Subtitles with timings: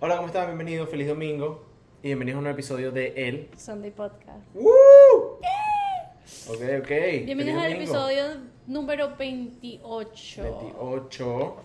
[0.00, 0.46] Hola, ¿cómo están?
[0.46, 1.64] Bienvenidos, feliz domingo.
[2.02, 3.48] Y bienvenidos a un nuevo episodio de El.
[3.56, 4.54] Sunday Podcast.
[4.54, 4.70] ¡Woo!
[6.48, 6.88] Ok, ok.
[7.24, 8.08] Bienvenidos al Feliz domingo.
[8.08, 8.24] episodio
[8.66, 10.42] número 28.
[10.42, 11.56] 28.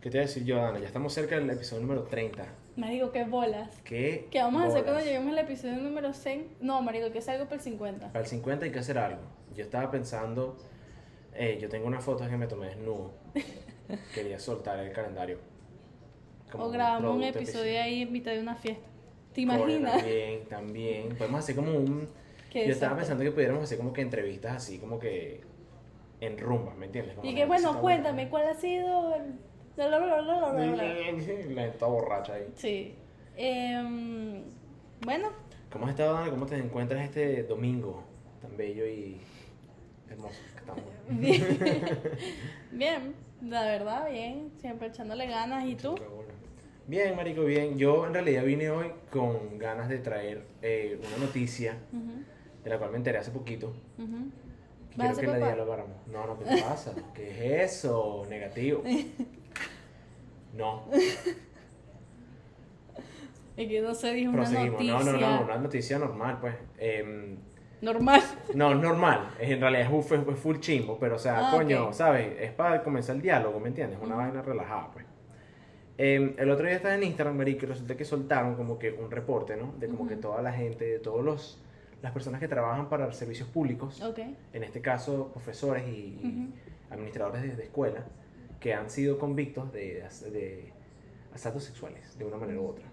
[0.00, 0.78] ¿Qué te voy a decir yo, Ana?
[0.78, 2.46] Ya estamos cerca del episodio número 30.
[2.76, 3.70] Marico, qué bolas.
[3.84, 4.28] ¿Qué?
[4.30, 6.56] ¿Qué vamos a hacer cuando lleguemos al episodio número 100?
[6.60, 8.06] No, marico, que es algo para el 50.
[8.12, 9.20] Para el 50 hay que hacer algo.
[9.54, 10.56] Yo estaba pensando,
[11.34, 13.12] eh, yo tengo unas fotos que me tomé desnudo.
[14.14, 15.38] Quería soltar el calendario.
[16.50, 18.86] Como O grabamos un episodio ahí en mitad de una fiesta.
[19.32, 19.96] ¿Te imaginas?
[19.98, 21.16] También, también.
[21.16, 22.08] Podemos hacer como un...
[22.54, 25.42] Yo estaba pensando que pudiéramos hacer como que entrevistas así, como que
[26.20, 27.14] en rumbas, ¿me entiendes?
[27.16, 29.34] Como Y que bueno, está cuéntame, ¿cuál ha sido el...
[29.76, 30.00] La
[31.04, 32.46] gente toda borracha ahí.
[32.54, 32.94] Sí.
[33.36, 34.42] Em,
[35.04, 35.28] bueno,
[35.70, 36.30] ¿Cómo has estado, Ana?
[36.30, 38.02] ¿Cómo te encuentras este domingo
[38.40, 39.20] tan bello y
[40.08, 40.84] hermoso que estamos?
[41.10, 41.58] bien.
[42.72, 44.52] bien, la verdad, bien.
[44.58, 45.66] Siempre echándole ganas.
[45.66, 45.94] ¿Y tú?
[46.86, 47.76] Bien, marico, bien.
[47.78, 51.76] Yo en realidad vine hoy con ganas de traer eh, una noticia
[52.62, 53.74] de la cual me enteré hace poquito.
[53.98, 54.30] ujú.
[54.92, 55.46] que ¿Vas a Quiero que la papá?
[55.54, 55.96] dialogáramos.
[56.06, 56.92] No, no, ¿qué te pasa?
[57.14, 58.24] ¿Qué es eso?
[58.28, 58.82] Negativo.
[60.56, 60.84] No,
[63.56, 64.72] Es que no se dijo una proseguimos.
[64.82, 65.12] noticia.
[65.12, 66.54] No, no, no, una noticia normal, pues.
[66.78, 67.38] Em,
[67.80, 68.20] Normal.
[68.54, 69.30] no, normal.
[69.38, 71.90] En realidad es fue- fue full chimbo, pero o sea, Ah, coño.
[71.92, 72.36] ¿sabes?
[72.40, 73.98] Es para comenzar el diálogo, ¿me entiendes?
[74.02, 75.05] Una vaina relajada, pues.
[75.98, 79.10] Em, el otro día estaba en Instagram, marico, y resulta que soltaron como que un
[79.10, 79.72] reporte, ¿no?
[79.78, 81.62] De como que toda la gente, de todos los
[82.02, 84.00] las personas que trabajan para servicios públicos,
[84.52, 86.50] en este caso profesores y,
[86.90, 88.04] administradores de, de escuela,
[88.60, 90.72] que han sido convictos de, de
[91.34, 92.84] asaltos sexuales, de una manera u otra.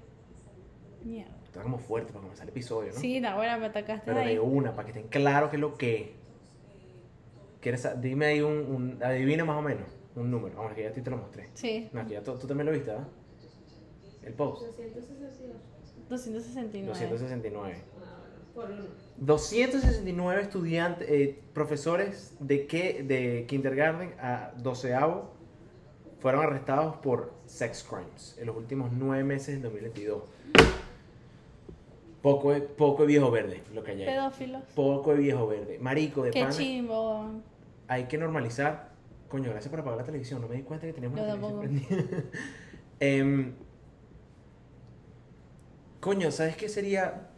[1.03, 1.35] Mierda.
[1.43, 2.99] Está como fuerte para comenzar el episodio, ¿no?
[2.99, 4.33] Sí, la buena me atacaste Pero ahí.
[4.35, 6.15] de una, para que estén claros qué es lo que.
[7.59, 9.85] ¿Quieres, dime ahí un, un- Adivina más o menos
[10.15, 10.55] un número.
[10.57, 11.49] Vamos, que ya a ti te lo mostré.
[11.53, 13.07] Sí, No, que ya tú, tú también lo viste, ¿verdad?
[14.23, 14.63] El post.
[16.09, 16.85] 269.
[17.09, 17.75] 269.
[18.53, 18.83] Por uno.
[19.17, 25.31] 269 estudiantes, eh, profesores de, qué, de kindergarten a doceavo
[26.19, 30.23] fueron arrestados por sex crimes en los últimos nueve meses del 2022.
[32.21, 34.05] Poco de, poco de viejo verde, lo que hay ahí.
[34.05, 34.63] Pedófilos.
[34.75, 35.77] Poco de viejo verde.
[35.79, 36.53] Marico, de Qué pana.
[36.53, 37.25] chimbo.
[37.87, 38.92] hay que normalizar.
[39.33, 40.41] Coño, gracias por apagar la televisión.
[40.41, 42.23] No me di cuenta que teníamos la televisión prendida.
[42.99, 43.55] Em,
[45.99, 47.29] coño, ¿sabes qué sería?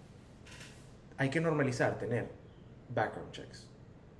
[1.16, 2.28] Hay que normalizar tener
[2.89, 3.69] background checks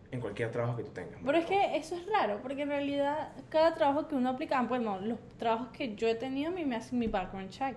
[0.10, 1.20] en cualquier trabajo que tú tengas.
[1.26, 5.02] Pero es que eso es raro, porque en realidad cada trabajo que uno aplica, bueno,
[5.02, 7.76] los trabajos que yo he tenido a mí me hacen mi background check.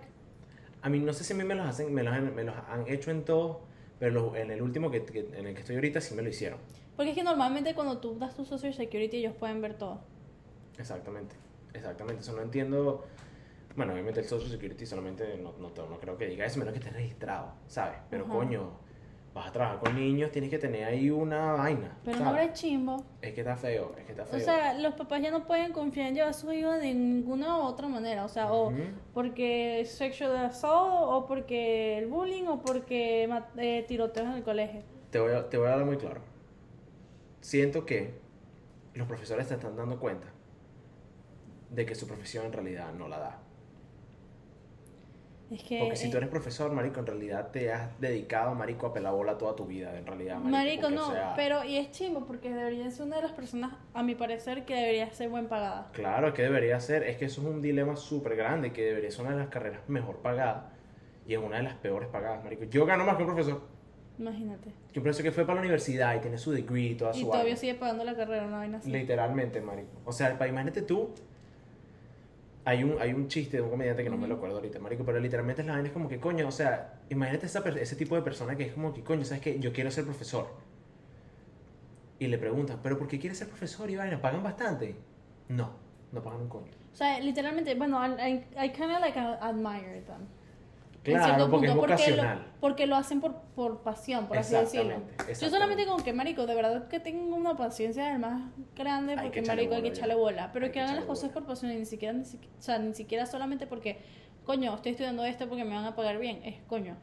[0.81, 2.55] A mí no sé si a mí me los hacen, me los han, me los
[2.71, 3.57] han hecho en todos,
[3.99, 6.29] pero los- en el último que, que- en el que estoy ahorita sí me lo
[6.29, 6.61] hicieron.
[6.99, 10.01] Porque es que normalmente cuando tú das tu social security ellos pueden ver todo.
[10.77, 11.37] Exactamente,
[11.73, 12.23] exactamente.
[12.23, 13.05] Eso no entiendo.
[13.77, 16.81] Bueno, obviamente el Social Security solamente no, no, no creo que diga eso, menos que
[16.81, 17.99] estés registrado, ¿sabes?
[18.11, 18.33] Pero Ajá.
[18.33, 18.71] coño,
[19.33, 21.97] vas a trabajar con niños, tienes que tener ahí una vaina.
[22.05, 22.41] Pero no ¿sabes?
[22.43, 23.05] habrá chimbo.
[23.23, 24.37] Es que está feo, es que está feo.
[24.37, 27.59] O sea, los papás ya no pueden confiar en llevar a sus hijos de ninguna
[27.59, 28.25] otra manera.
[28.25, 28.83] O sea, o Ujú.
[29.15, 34.83] porque sexual assault, o porque el bullying, o porque eh, tiroteos en el colegio.
[35.13, 36.21] te, voy a, te voy a dar muy claro.
[37.49, 38.11] Siento que
[38.93, 40.27] los profesores se están dando cuenta
[41.71, 43.39] de que su profesión en realidad no la da.
[45.51, 45.79] Es que.
[45.79, 49.39] Porque si tú eres profesor, marico, en realidad te has dedicado, marico, a pelar bola
[49.39, 50.51] toda tu vida, en realidad, marico.
[50.51, 54.03] Marico, no, sea, pero y es chimbo porque debería ser una de las personas, a
[54.03, 55.89] mi parecer, que debería ser buen pagada.
[55.95, 59.23] Claro, que debería ser, es que eso es un dilema súper grande, que debería ser
[59.23, 60.65] una de las carreras mejor pagadas
[61.27, 62.65] y es una de las peores pagadas, marico.
[62.65, 63.78] Yo gano más que un profesor,
[64.19, 64.69] Imagínate.
[64.97, 67.27] un profesor que fue para la universidad y tiene su degree y toda Y su
[67.27, 67.57] todavía vaina.
[67.57, 68.91] sigue pagando la carrera, una vaina así.
[68.91, 69.91] Literalmente, marico.
[70.05, 71.11] O sea, imagínate tú,
[72.65, 75.05] hay un, hay un chiste de un comediante que no me lo acuerdo ahorita, marico,
[75.05, 78.23] pero literalmente la vaina es como que, coño, o sea, imagínate esa ese tipo de
[78.23, 79.59] persona que es como que, coño, ¿sabes qué?
[79.61, 80.49] Yo quiero ser profesor.
[82.19, 84.21] Y le preguntan, ¿pero por qué quieres ser profesor y vaina?
[84.21, 84.97] ¿Pagan bastante?
[85.49, 85.71] No,
[86.11, 86.73] no pagan un coño.
[86.93, 90.27] O sea, literalmente, bueno, I, I, I kind of like admire them.
[91.13, 92.39] En Claro, cierto porque es punto, vocacional.
[92.39, 94.97] Lo, porque lo hacen por, por pasión, por así decirlo.
[95.29, 98.43] Yo solamente como que, marico, de verdad que tengo una paciencia del más
[98.77, 100.51] grande Hay porque, marico, hay que echarle bola.
[100.53, 101.35] Pero Hay que hagan las cosas bola.
[101.35, 103.99] por pasión, y ni siquiera, ni siquiera, o sea, ni siquiera solamente porque,
[104.45, 106.41] coño, estoy estudiando esto porque me van a pagar bien.
[106.45, 106.97] Es, coño.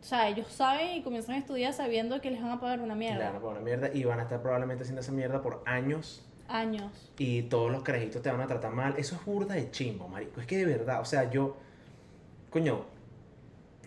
[0.00, 2.94] O sea, ellos saben y comienzan a estudiar sabiendo que les van a pagar una
[2.94, 3.30] mierda.
[3.30, 7.10] A poner una mierda y van a estar probablemente haciendo esa mierda por años Años.
[7.18, 8.94] y todos los carajitos te van a tratar mal.
[8.96, 10.40] Eso es burda de chimbo, marico.
[10.40, 11.56] Es que de verdad, o sea, yo,
[12.50, 12.84] coño,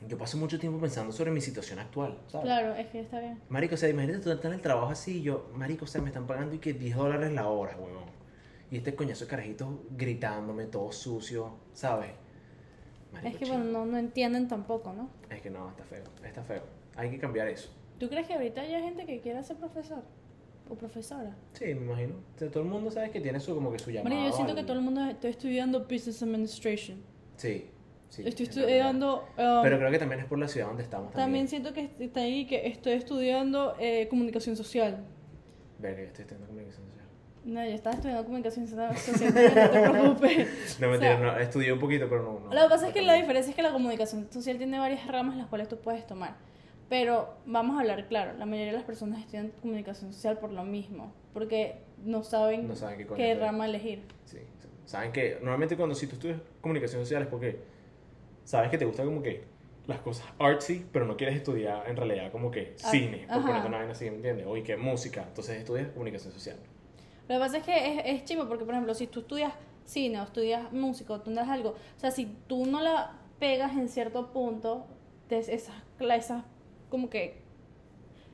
[0.08, 2.46] yo paso mucho tiempo pensando sobre mi situación actual, ¿sabes?
[2.46, 3.40] Claro, es que está bien.
[3.50, 6.02] Marico, o sea, imagínate tú estás en el trabajo así y yo, marico, o sea,
[6.02, 8.10] me están pagando y que 10 dólares la hora, huevón.
[8.72, 12.12] Y este coñazo de carajitos gritándome, todo sucio, ¿sabes?
[13.14, 15.10] Marico, Es que bueno, no, no entienden tampoco, ¿no?
[15.30, 16.64] Es que no, está feo, está feo.
[16.96, 17.70] Hay que cambiar eso.
[18.00, 20.04] ¿Tú crees que ahorita hay gente que quiera ser profesor?
[20.70, 21.36] ¿O profesora?
[21.54, 22.16] Sí, me imagino.
[22.36, 24.16] O sea, todo el mundo sabe que tiene su, como que su llamado.
[24.16, 27.04] María, yo siento al- que todo el mundo está estudiando Business Administration.
[27.36, 27.70] Sí,
[28.12, 28.22] sí.
[28.26, 29.24] Estoy estudiando...
[29.38, 31.48] um, Pero creo que también es por la ciudad donde estamos también también.
[31.48, 35.04] siento que está ahí que estoy estudiando eh, comunicación social.
[35.80, 37.06] Verga, yo estoy estudiando comunicación social.
[37.44, 40.78] No, yo estaba estudiando comunicación social, no te preocupes.
[40.80, 42.40] No, O mentira, sea, no, estudié un poquito, pero no.
[42.50, 45.08] no Lo que pasa es que la diferencia es que la comunicación social tiene varias
[45.08, 46.36] ramas las cuales tú puedes tomar.
[46.88, 50.64] Pero vamos a hablar claro, la mayoría de las personas estudian comunicación social por lo
[50.66, 54.04] mismo, porque no saben, No saben qué qué rama elegir.
[54.26, 54.40] Sí.
[54.86, 57.60] Saben que normalmente cuando si tú estudias comunicación social es porque
[58.44, 59.44] sabes que te gusta como que
[59.88, 63.48] las cosas artsy, pero no quieres estudiar en realidad como que Ah, cine, por ajá.
[63.48, 64.46] ponerte una vaina así, ¿me entiendes?
[64.48, 66.58] O y que música, entonces estudias comunicación social.
[67.28, 69.54] Lo que pasa es que es, es chimo, porque por ejemplo, si tú estudias
[69.86, 73.72] cine o estudias música o tú estudias algo, o sea, si tú no la pegas
[73.74, 74.86] en cierto punto,
[75.30, 76.44] de esas, esas
[76.90, 77.42] como que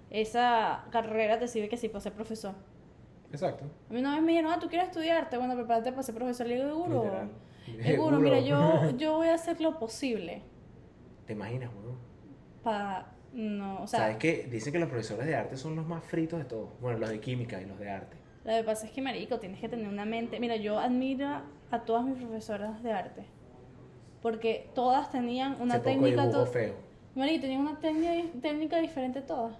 [0.09, 2.53] esa carrera te sirve que sí para ser profesor.
[3.31, 3.65] Exacto.
[3.89, 6.47] A mí una vez me dijeron, ah, tú quieres estudiarte, bueno, prepárate para ser profesor.
[6.47, 7.29] Le digo, seguro.
[7.83, 10.41] Seguro, mira, yo, yo voy a hacer lo posible
[11.25, 11.97] ¿Te imaginas, weón?
[12.63, 14.47] para, no, o sea, ¿Sabes qué?
[14.49, 16.69] Dicen que los profesores de arte son los más fritos de todos.
[16.81, 18.17] Bueno, los de química y los de arte.
[18.45, 21.41] lo que pasa es que, marico, tienes que tener una mente, mira, yo admiro
[21.71, 23.25] a todas mis profesoras de arte,
[24.21, 26.75] porque todas tenían una poco técnica, to- feo.
[27.15, 29.53] marico, tenían una técnica, técnica diferente todas.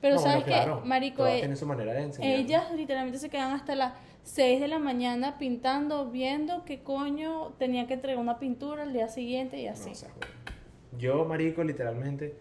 [0.00, 2.32] Pero No, sabes bueno, claro, que, marico, eh, su manera de enseñar.
[2.32, 3.92] ellas literalmente se quedan hasta las
[4.28, 9.08] 6 de la mañana pintando, viendo qué coño tenía que entregar una pintura al día
[9.08, 9.90] siguiente y No, así.
[9.90, 11.00] o sea, weón.
[11.00, 12.36] Yo, marico, literalmente...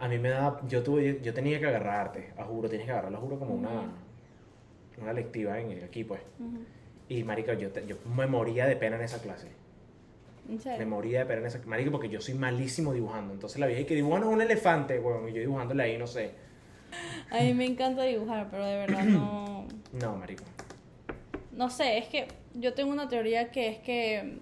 [0.00, 0.60] A mí me da...
[0.66, 3.92] Yo, tuve, yo tenía que agarrar arte, a juro, tienes que agarrarlo, juro, como una,
[5.00, 6.20] una lectiva en, aquí, pues.
[7.08, 9.48] Y, marico, yo, te- yo me moría de pena en esa clase.
[10.48, 13.32] ¿En Me moría de pena en esa Marico, porque yo soy malísimo dibujando.
[13.32, 16.32] Entonces la vieja que dibujan un elefante, weón, y yo dibujándole ahí, no sé.
[17.30, 19.51] A mí me encanta dibujar, pero de verdad no...
[19.92, 20.44] No, marico.
[21.52, 24.38] No sé, es que yo tengo una teoría que es que...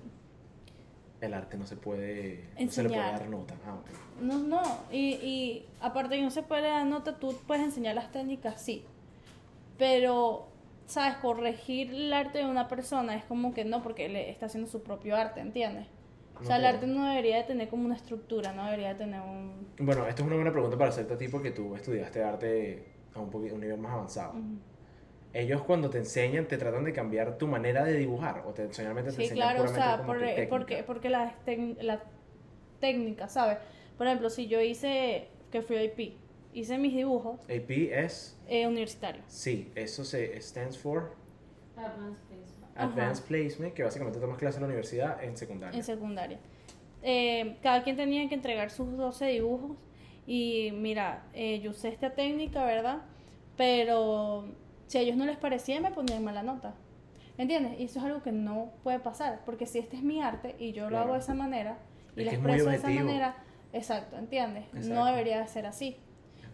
[1.20, 2.48] El arte no se puede...
[2.58, 3.20] No se le puede Enseñar.
[3.20, 3.54] dar nota.
[3.66, 3.76] Ah.
[4.20, 4.62] No, no,
[4.92, 8.84] y, y aparte que no se puede dar nota, tú puedes enseñar las técnicas, sí.
[9.76, 10.46] Pero,
[10.86, 11.16] ¿sabes?
[11.16, 14.82] Corregir el arte de una persona es como que no, porque le está haciendo su
[14.82, 15.86] propio arte, ¿entiendes?
[16.38, 19.20] O sea, el arte no debería de tener como una estructura, no debería de tener
[19.20, 19.66] un...
[19.78, 23.20] Bueno, esto es una buena pregunta para hacerte a ti porque tú estudiaste arte a
[23.20, 24.32] un, poquito, un nivel más avanzado.
[24.38, 24.58] Ujú.
[25.32, 29.10] Ellos cuando te enseñan te tratan de cambiar tu manera de dibujar o te solamente
[29.10, 30.48] te Sí, enseñan claro, o sea, como por- que técnica.
[30.50, 31.34] porque, porque la,
[31.80, 32.02] la
[32.80, 33.58] técnica, ¿sabes?
[33.96, 36.16] Por ejemplo, si yo hice, que fui IP,
[36.52, 38.36] hice mis dibujos AP es...
[38.48, 39.24] eh, universitarios.
[39.28, 41.12] Sí, eso se stands for
[41.76, 42.76] Advanced placement.
[42.76, 42.84] Ajá.
[42.86, 45.76] Advanced Placement, que básicamente tomas clases en la universidad en secundaria.
[45.76, 46.38] en secundaria.
[47.02, 49.76] Eh, cada quien tenía que entregar sus 12 dibujos
[50.26, 53.02] y mira, eh, yo usé esta técnica, ¿verdad?
[53.56, 54.44] Pero
[54.90, 56.74] si a ellos no les parecía, me ponían mala nota.
[57.38, 57.78] ¿Entiendes?
[57.78, 60.72] Y eso es algo que no puede pasar, porque si este es mi arte y
[60.72, 61.78] yo lo hago de esa manera
[62.16, 63.36] y lo expreso de esa manera,
[63.72, 64.64] exacto, ¿entiendes?
[64.74, 64.88] Exacto.
[64.94, 65.96] No debería de ser así.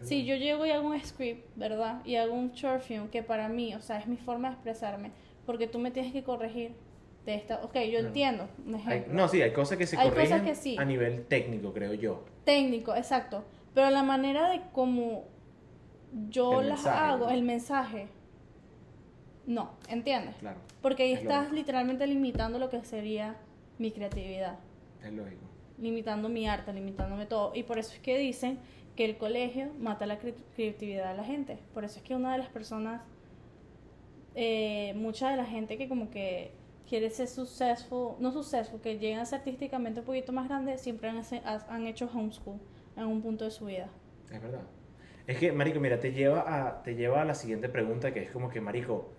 [0.03, 2.05] Si yo llego y hago un script, ¿verdad?
[2.05, 5.11] Y hago un short film que para mí, o sea, es mi forma de expresarme,
[5.47, 6.75] porque tú me tienes que corregir
[7.25, 7.61] de esta...
[7.63, 8.07] Ok, yo No.
[8.09, 9.13] entiendo, un Hay- ejemplo.
[9.15, 10.77] no, sí, hay cosas que se Hay cosas corrigen que sí.
[10.77, 12.23] a nivel técnico, creo yo.
[12.45, 13.43] Técnico, exacto.
[13.73, 15.25] Pero la manera de cómo
[16.29, 17.31] yo El las mensaje, hago, ¿no?
[17.31, 18.07] el mensaje,
[19.47, 20.35] no, ¿entiendes?
[20.35, 21.55] Claro, Porque ahí Es estás lógico.
[21.55, 23.35] literalmente limitando lo que sería
[23.79, 24.59] mi creatividad,
[25.03, 25.41] es lógico.
[25.79, 27.51] limitando mi arte, limitándome todo.
[27.55, 28.59] Y por eso es que dicen
[28.95, 31.57] que el colegio mata la cre- creatividad de la gente.
[31.73, 33.01] Por eso es que una de las personas,
[34.35, 36.51] eh, mucha de la gente que como que
[36.87, 41.09] quiere ser successful, no successful, que llegan a ser artísticamente un poquito más grandes, siempre
[41.09, 41.21] han,
[41.69, 42.59] han hecho homeschool
[42.95, 43.89] en un punto de su vida.
[44.31, 44.61] Es verdad.
[45.27, 48.31] Es que, Marico, mira, te lleva a, te lleva a la siguiente pregunta que es
[48.31, 49.09] como que, Marico,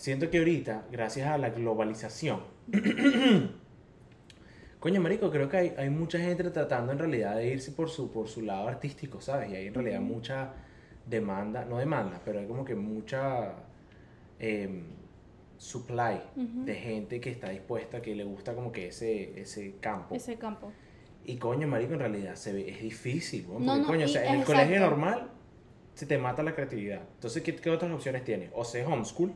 [0.00, 2.40] siento que ahorita, gracias a la globalización,
[4.80, 8.10] coño, Marico, creo que hay, hay mucha gente tratando en realidad de irse por su,
[8.10, 9.50] por su lado artístico, ¿sabes?
[9.50, 10.54] Y hay en realidad mucha
[11.06, 13.56] demanda, no demanda, pero hay como que mucha
[14.38, 14.84] em,
[15.58, 20.14] supply de gente que está dispuesta, que le gusta como que ese, ese campo.
[20.14, 20.72] Ese campo.
[21.26, 24.22] Y coño, marico, en realidad se ve, es difícil, No, porque no, coño, o sea,
[24.22, 24.62] en el exacto.
[24.62, 25.30] colegio normal
[25.92, 27.02] se te mata la creatividad.
[27.16, 28.50] Entonces, ¿qué, qué otras opciones tienes?
[28.54, 29.34] O sea, homeschool,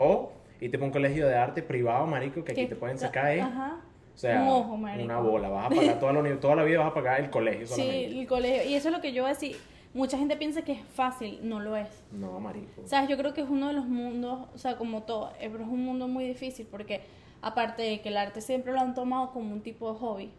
[0.00, 3.40] o irte para un colegio de arte privado, marico, que aquí te pueden sacar, ¿eh?
[3.40, 3.80] Ajá.
[4.14, 5.04] o sea, un ojo, marico.
[5.04, 7.66] una bola, vas a pagar toda la, toda la vida vas a pagar el colegio
[7.66, 8.68] Sí, el colegio.
[8.68, 9.56] Y eso es lo que yo voy a decir.
[9.92, 11.88] Mucha gente piensa que es fácil, no lo es.
[12.12, 12.82] No, marico.
[12.84, 13.08] ¿Sabes?
[13.08, 15.84] Yo creo que es uno de los mundos, o sea, como todo, pero es un
[15.84, 17.00] mundo muy difícil porque
[17.42, 20.30] Aparte de que el arte siempre lo han tomado como un tipo de hobby.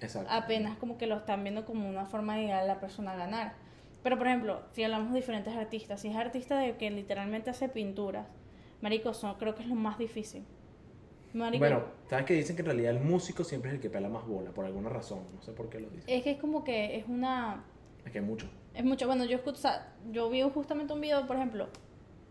[0.00, 0.30] Exacto.
[0.32, 3.16] Apenas como que lo están viendo como una forma de ayudar a la persona a
[3.16, 3.54] ganar.
[4.02, 7.68] Pero por ejemplo, si hablamos de diferentes artistas, si es artista de que literalmente hace
[7.68, 8.26] pinturas,
[8.80, 10.44] marico, son, creo que es lo más difícil.
[11.34, 14.08] Marico, Bueno, ¿sabes que dicen que en realidad el músico siempre es el que pela
[14.08, 15.20] más bola, por alguna razón?
[15.34, 16.04] No sé por qué lo dicen.
[16.08, 17.64] es que es como que es una
[18.04, 18.48] Es que hay mucho.
[18.74, 21.68] Es mucho, bueno, yo escucho, o sea, yo vi justamente un video, por ejemplo,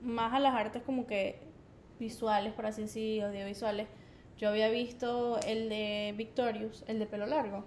[0.02, 1.40] más a las artes como que
[2.00, 3.88] visuales, por así decir, audiovisuales.
[4.38, 7.66] Yo había visto el de Victorious, el de pelo largo,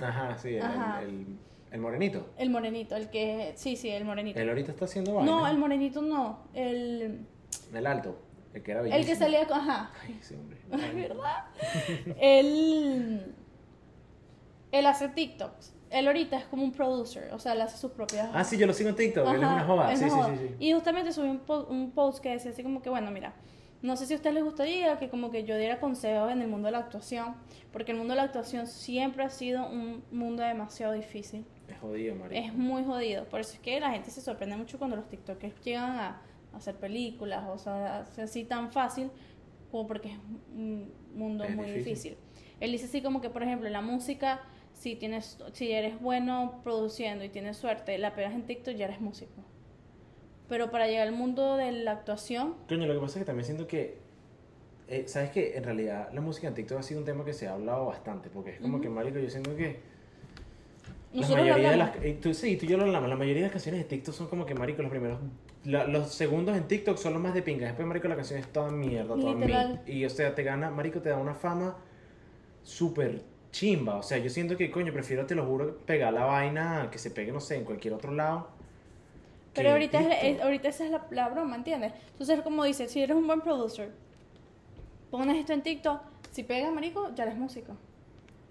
[0.00, 1.02] Ajá, sí, el, Ajá.
[1.02, 1.38] el-
[1.70, 2.26] el morenito.
[2.38, 4.38] el morenito, el que, sí, sí, el morenito.
[4.40, 5.30] Él ahorita está haciendo vaina.
[5.30, 7.26] no, el morenito no, el,
[7.76, 8.18] El alto,
[8.52, 9.12] el que era el bellísimo.
[9.12, 10.58] que salía, con- ajá, Ay, ese hombre.
[10.72, 11.44] es verdad.
[12.20, 13.34] él,
[14.72, 15.72] él hace TikToks.
[15.90, 18.66] Él ahorita es como un producer, o sea, él hace sus propias Ah, sí, yo
[18.66, 19.92] lo sigo en TikTok, él es una joda.
[19.92, 20.54] es Sí, sí, sí, sí.
[20.58, 23.34] Y justamente subí un, po- un post que decía así como que, bueno, mira,
[23.80, 26.48] no sé si a ustedes les gustaría que como que yo diera consejos en el
[26.48, 27.36] mundo de la actuación,
[27.70, 31.44] porque el mundo de la actuación siempre ha sido un mundo demasiado difícil.
[31.68, 32.44] Es jodido, marico.
[32.44, 33.26] Es muy jodido.
[33.26, 36.20] Por eso es que la gente se sorprende mucho cuando los TikTokers llegan a
[36.56, 39.10] hacer películas, o sea, así tan fácil,
[39.70, 40.18] como porque es
[40.54, 41.84] un mundo Es muy difícil.
[41.94, 42.16] difícil.
[42.60, 44.40] Él dice así como que, por ejemplo, la música,
[44.72, 49.00] si tienes, si eres bueno produciendo y tienes suerte, la pegas en TikTok, ya eres
[49.00, 49.42] músico.
[50.48, 53.44] Pero para llegar al mundo de la actuación, Coño, lo que pasa es que también
[53.46, 53.98] siento que.
[54.88, 57.48] eh, ¿Sabes que En realidad la música en TikTok ha sido un tema que se
[57.48, 58.28] ha hablado bastante.
[58.28, 59.80] Porque es como que, marico, yo siento que.
[61.14, 61.96] La nosotros mayoría de las.
[62.02, 63.08] eh, tú, sí, tú y yo lo hablamos.
[63.08, 65.18] La mayoría de las canciones de TikTok son como que, marico, los primeros.
[65.64, 67.66] La- los segundos en TikTok son los más de pinga.
[67.66, 69.54] Después, marico, la canción es toda mierda, toda mid.
[69.86, 71.76] Y, o sea, te gana, marico, te da una fama
[72.62, 73.96] súper chimba.
[73.96, 77.10] O sea, yo siento que, coño, prefiero, te lo juro, pegar la vaina que se
[77.10, 78.48] pegue, no sé, en cualquier otro lado.
[79.54, 80.24] Pero ahorita, es, TikTok.
[80.24, 81.92] es- ahorita esa es la, la broma, ¿entiendes?
[82.10, 83.92] Entonces, como dice, si eres un buen producer,
[85.10, 86.00] pones esto en TikTok,
[86.32, 87.76] si pegas, marico, ya eres músico.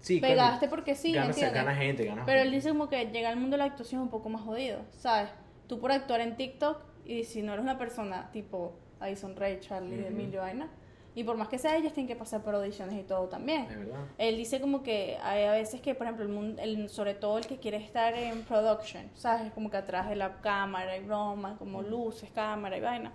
[0.00, 1.54] Sí, Pegaste porque sí, gana, ¿entiendes?
[1.54, 4.08] gana gente, gana Pero él dice como que llega al mundo de la actuación un
[4.10, 5.30] poco más jodido, ¿sabes?
[5.66, 9.98] Tú por actuar en TikTok y si no eres una persona tipo Addison Ray, Charlie,
[9.98, 10.08] Ujú.
[10.08, 10.68] Emilio, vaina,
[11.16, 13.62] y por más que sea ellos tienen que pasar por audiciones y todo también.
[13.70, 14.00] Es verdad.
[14.18, 17.38] Él dice como que hay a veces que, por ejemplo, el mundo, el, sobre todo
[17.38, 19.52] el que quiere estar en production, ¿sabes?
[19.52, 23.12] Como que atrás de la cámara y broma, como luces, cámara y vaina.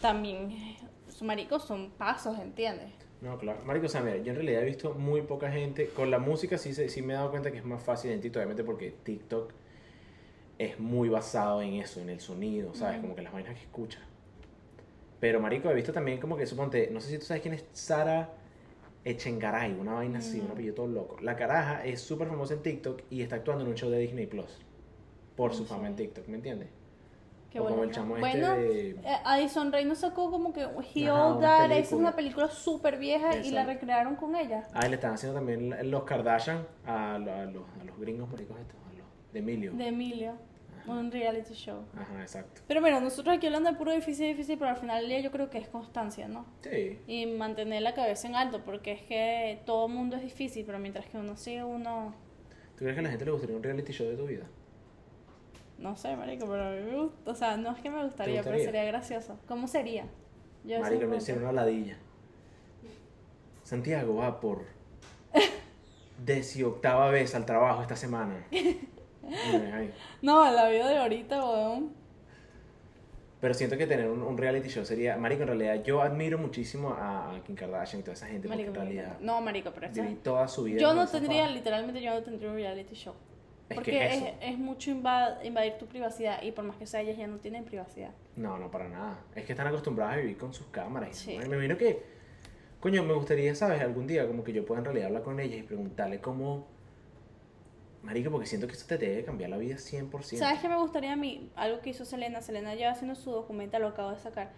[0.00, 0.54] También,
[1.08, 2.90] su marico son pasos, ¿entiendes?
[3.20, 3.58] No, claro.
[3.64, 5.88] Marico, o sea, mira, yo en realidad he visto muy poca gente.
[5.88, 8.38] Con la música sí, sí me he dado cuenta que es más fácil en TikTok,
[8.38, 9.52] obviamente porque TikTok
[10.58, 13.00] es muy basado en eso, en el sonido, ¿sabes?
[13.00, 14.02] Como que las vainas que escuchas.
[15.20, 17.64] Pero, Marico, he visto también como que, suponte, no sé si tú sabes quién es
[17.72, 18.30] Sara
[19.04, 20.52] Echengaray, una vaina así, un No.
[20.52, 21.16] apellido todo loco.
[21.20, 24.26] La caraja es súper famosa en TikTok y está actuando en un show de Disney
[24.26, 24.58] Plus.
[25.36, 25.96] Por su No fama en.
[25.96, 26.68] TikTok, ¿me entiendes?
[27.50, 27.90] Qué o como bueno.
[27.90, 28.90] el chamo Bueno, este de...
[28.90, 32.98] Eh, Addison Rae nos sacó como que He All That, esa es una película súper
[32.98, 34.68] vieja y la recrearon con ella.
[34.74, 38.28] Ah, y le están haciendo también los Kardashian a, lo- a los, a los gringos
[38.28, 39.72] maricos estos, a los de Emilio.
[39.72, 40.34] De Emilio.
[40.88, 41.84] Un reality show.
[41.96, 42.62] Ajá, exacto.
[42.66, 45.30] Pero bueno, nosotros aquí hablando de puro difícil, difícil, pero al final del día yo
[45.30, 46.46] creo que es constancia, ¿no?
[46.62, 46.98] Sí.
[47.06, 51.06] Y mantener la cabeza en alto, porque es que todo mundo es difícil, pero mientras
[51.06, 52.14] que uno sigue, uno,
[52.76, 54.44] ¿Tú crees que a la gente le gustaría un reality show de tu vida?
[55.78, 58.42] no sé, marico, pero a mí me gusta, o sea, no es que me gustaría,
[58.42, 59.38] pero sería gracioso.
[59.46, 60.06] ¿Cómo sería?
[60.64, 61.96] Yo Marico, me hicieron una ladilla.
[63.62, 64.64] Santiago va por
[66.24, 68.46] decimoctava vez al trabajo esta semana.
[70.22, 71.92] No, la vida de ahorita, weón.
[73.40, 75.16] Pero siento que tener un, un reality show sería...
[75.16, 78.74] Marico, en realidad yo admiro muchísimo a, Kim Kardashian y toda esa gente Marico, en
[78.74, 79.16] realidad.
[79.20, 81.54] No, marico, pero eso toda su vida Yo no tendría, fama.
[81.54, 83.14] literalmente, yo no tendría un reality show.
[83.68, 84.26] Es Porque que es, eso.
[84.40, 87.64] es mucho invad- invadir tu privacidad y por más que sea, ellas ya no tienen
[87.64, 88.10] privacidad.
[88.34, 89.18] No, no, para nada.
[89.36, 91.16] Es que están acostumbradas a vivir con sus cámaras.
[91.16, 91.38] Sí.
[91.38, 92.02] Me imagino que,
[92.80, 93.80] coño, me gustaría, ¿sabes?
[93.82, 96.66] Algún día como que yo pueda en realidad hablar con ellas y preguntarle cómo...
[98.02, 100.38] Marico, porque siento que eso te debe cambiar la vida 100%.
[100.38, 101.50] ¿Sabes qué me gustaría a mí?
[101.56, 102.40] Algo que hizo Selena.
[102.42, 104.50] Selena ya haciendo su documental, lo acabo de sacar.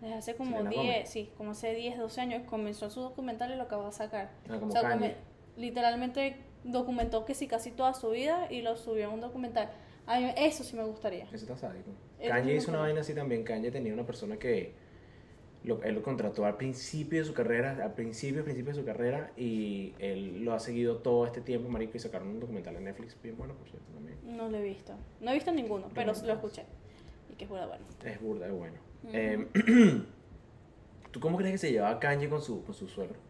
[0.00, 1.10] Desde hace como Selena 10, Gómez.
[1.10, 4.30] sí, como hace 10, 12 años comenzó su documental y lo acabo de sacar.
[4.48, 5.14] Ah, como O sea, come-
[5.56, 9.70] literalmente documentó que sí casi toda su vida y lo subió a un documental.
[10.06, 11.24] A mí eso sí me gustaría.
[11.24, 11.90] Eso está sádico.
[12.26, 13.44] Kanye hizo una vaina así también.
[13.44, 14.74] Kanye tenía una persona que
[15.64, 19.32] lo, él lo contrató al principio de su carrera, al principio, principio de su carrera,
[19.36, 23.16] y él lo ha seguido todo este tiempo, marico, y sacaron un documental en Netflix
[23.22, 24.18] bien bueno, por cierto, también.
[24.24, 24.94] No lo he visto.
[25.20, 26.64] No he visto ninguno, pero lo escuché.
[27.30, 27.84] Y que es bueno, bueno.
[28.04, 28.76] Es burda de bueno.
[29.12, 29.46] Eh,
[31.10, 33.27] ¿Tú cómo crees que se llevaba Kanye con su, con su suegro?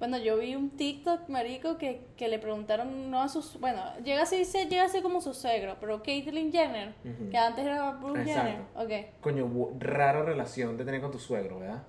[0.00, 3.60] Bueno, yo vi un TikTok, marico, que, que le preguntaron, no a sus...
[3.60, 6.94] Bueno, llega a ser, llega a ser como su suegro, pero Caitlyn Jenner,
[7.30, 8.60] que antes era Bruce Jenner.
[8.60, 8.80] Exacto.
[8.82, 9.20] Ok.
[9.20, 11.82] Coño, rara relación de tener con tu suegro, ¿verdad?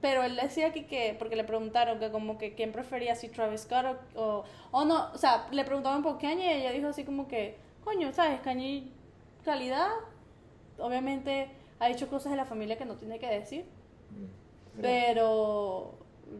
[0.00, 3.60] pero él decía que, que, porque le preguntaron que como que quién prefería si Travis
[3.60, 7.04] Scott o, o, o no, o sea, le preguntaban por Kanye y ella dijo así
[7.04, 8.40] como que, coño, ¿sabes?
[8.40, 8.88] Kanye,
[9.44, 9.90] calidad,
[10.78, 13.64] obviamente ha hecho cosas de la familia que no tiene que decir,
[14.12, 15.94] Mm, pero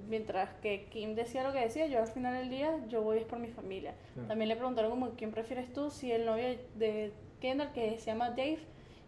[0.09, 3.25] mientras que Kim decía lo que decía, yo al final del día, yo voy es
[3.25, 3.95] por mi familia.
[4.15, 4.29] Claro.
[4.29, 5.91] También le preguntaron como, ¿quién prefieres tú?
[5.91, 6.45] Si el novio
[6.77, 8.61] de Kendall, que se llama Dave,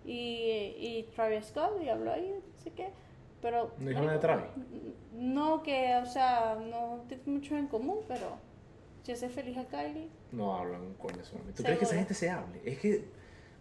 [0.04, 2.90] y, y Travis Scott, y habló ahí, no sé qué.
[3.40, 3.72] Pero...
[3.78, 4.46] ¿No dijo nada de Travis?
[5.12, 8.38] No, que, o sea, no tiene mucho en común, pero
[9.02, 10.08] si hace feliz a Kylie.
[10.32, 11.18] No hablan un coño.
[11.54, 12.60] ¿Tú crees que esa gente se hable?
[12.64, 13.04] Es que,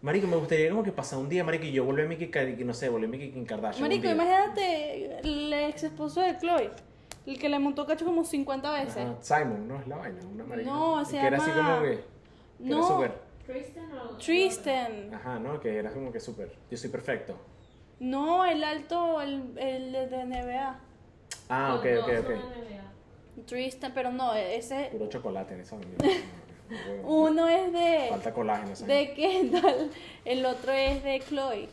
[0.00, 2.30] marico, me gustaría como que pasara un día, marico, y yo volví a mi que,
[2.30, 3.82] que no sé, a mi Kim Kardashian.
[3.82, 6.70] Marico, imagínate el ex esposo de Chloe,
[7.26, 8.96] el que le montó cacho como 50 veces.
[8.98, 9.80] Ajá, Simon, ¿no?
[9.80, 10.70] Es la vaina, una marica.
[10.70, 11.96] No, se Que era así llama- como que...
[11.96, 12.04] que
[12.60, 12.76] No.
[12.78, 13.24] Era súper...
[13.46, 15.14] Tristan o Tristan.
[15.14, 15.60] Ajá, ¿no?
[15.60, 16.52] Que era como que súper...
[16.70, 17.36] Yo soy perfecto.
[18.00, 20.78] No, el alto, el, el de NBA.
[21.48, 23.46] Ah, ok, ok, ok.
[23.46, 24.88] Tristan, pero no, ese.
[24.92, 25.76] Puro chocolate en esa.
[27.04, 28.06] Uno es de.
[28.10, 29.90] Falta colágeno esa de Kendall,
[30.24, 31.68] el otro es de Chloe.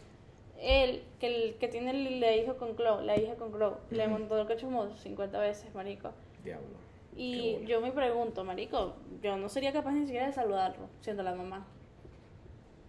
[0.61, 4.39] Él, que, el, que tiene la hija con Chloe, la hija con Chloe, le montó
[4.39, 6.11] el cacho como 50 veces, marico.
[6.43, 6.67] Diablo.
[7.15, 11.33] Y yo me pregunto, marico, yo no sería capaz ni siquiera de saludarlo, siendo la
[11.33, 11.67] mamá.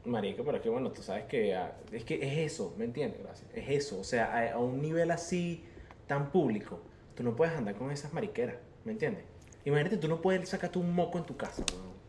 [0.05, 3.23] Marico, pero es que bueno, tú sabes que ah, es que es eso, ¿me entiendes?
[3.23, 3.51] Gracias.
[3.55, 5.65] Es eso, o sea, a, a un nivel así
[6.07, 6.81] tan público,
[7.17, 9.25] tú no puedes andar con esas mariqueras, ¿me entiendes?
[9.65, 12.02] Imagínate, tú no puedes sacarte un moco en tu casa, weón.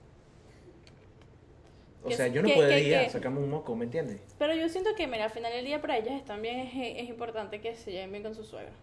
[2.03, 4.21] O Que- sea, yo no que- podría sacarme un moco, ¿me entiendes?
[4.37, 7.61] Pero yo siento que, mira, al final del día para ellas también es, es importante
[7.61, 8.73] que se lleven bien con su suegra.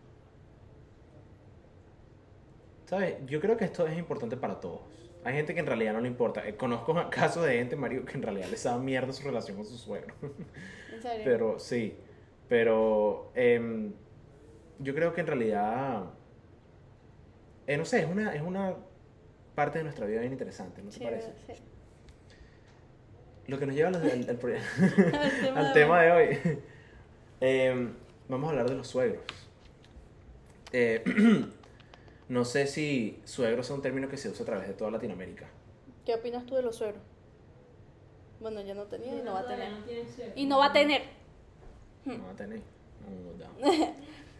[2.86, 3.16] ¿Sabes?
[3.26, 4.80] Yo creo que esto es importante para todos.
[5.22, 6.46] Hay gente que en realidad no le importa.
[6.48, 9.66] Eh, Conozco casos de gente, Mario, que en realidad les da mierda su relación con
[9.66, 10.14] su suegro.
[10.92, 11.22] En serio.
[11.24, 11.94] Pero sí,
[12.48, 13.92] pero em,
[14.78, 16.04] yo creo que en realidad,
[17.66, 18.74] eh, no sé, es una, es una
[19.54, 21.32] parte de nuestra vida bien interesante, ¿no te Sí, parece?
[21.46, 21.52] sí.
[23.50, 24.54] Lo que nos lleva al, al- al pro-
[25.18, 26.04] Al tema al de tema hoy.
[26.06, 26.58] de hoy.
[27.42, 27.94] Em,
[28.28, 29.22] vamos a hablar de los suegros.
[30.72, 31.02] Eh,
[32.28, 35.46] no sé si suegro es un término que se usa a través de toda Latinoamérica.
[36.04, 37.02] ¿Qué opinas tú de los suegros?
[38.40, 39.68] Bueno, ya no tenía y no va a tener.
[40.36, 41.02] Y no va a tener.
[42.04, 42.60] No va a tener.
[43.60, 43.94] No, no.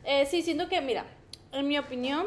[0.05, 1.05] Eh, sí, siento que, mira,
[1.53, 2.27] en mi opinión,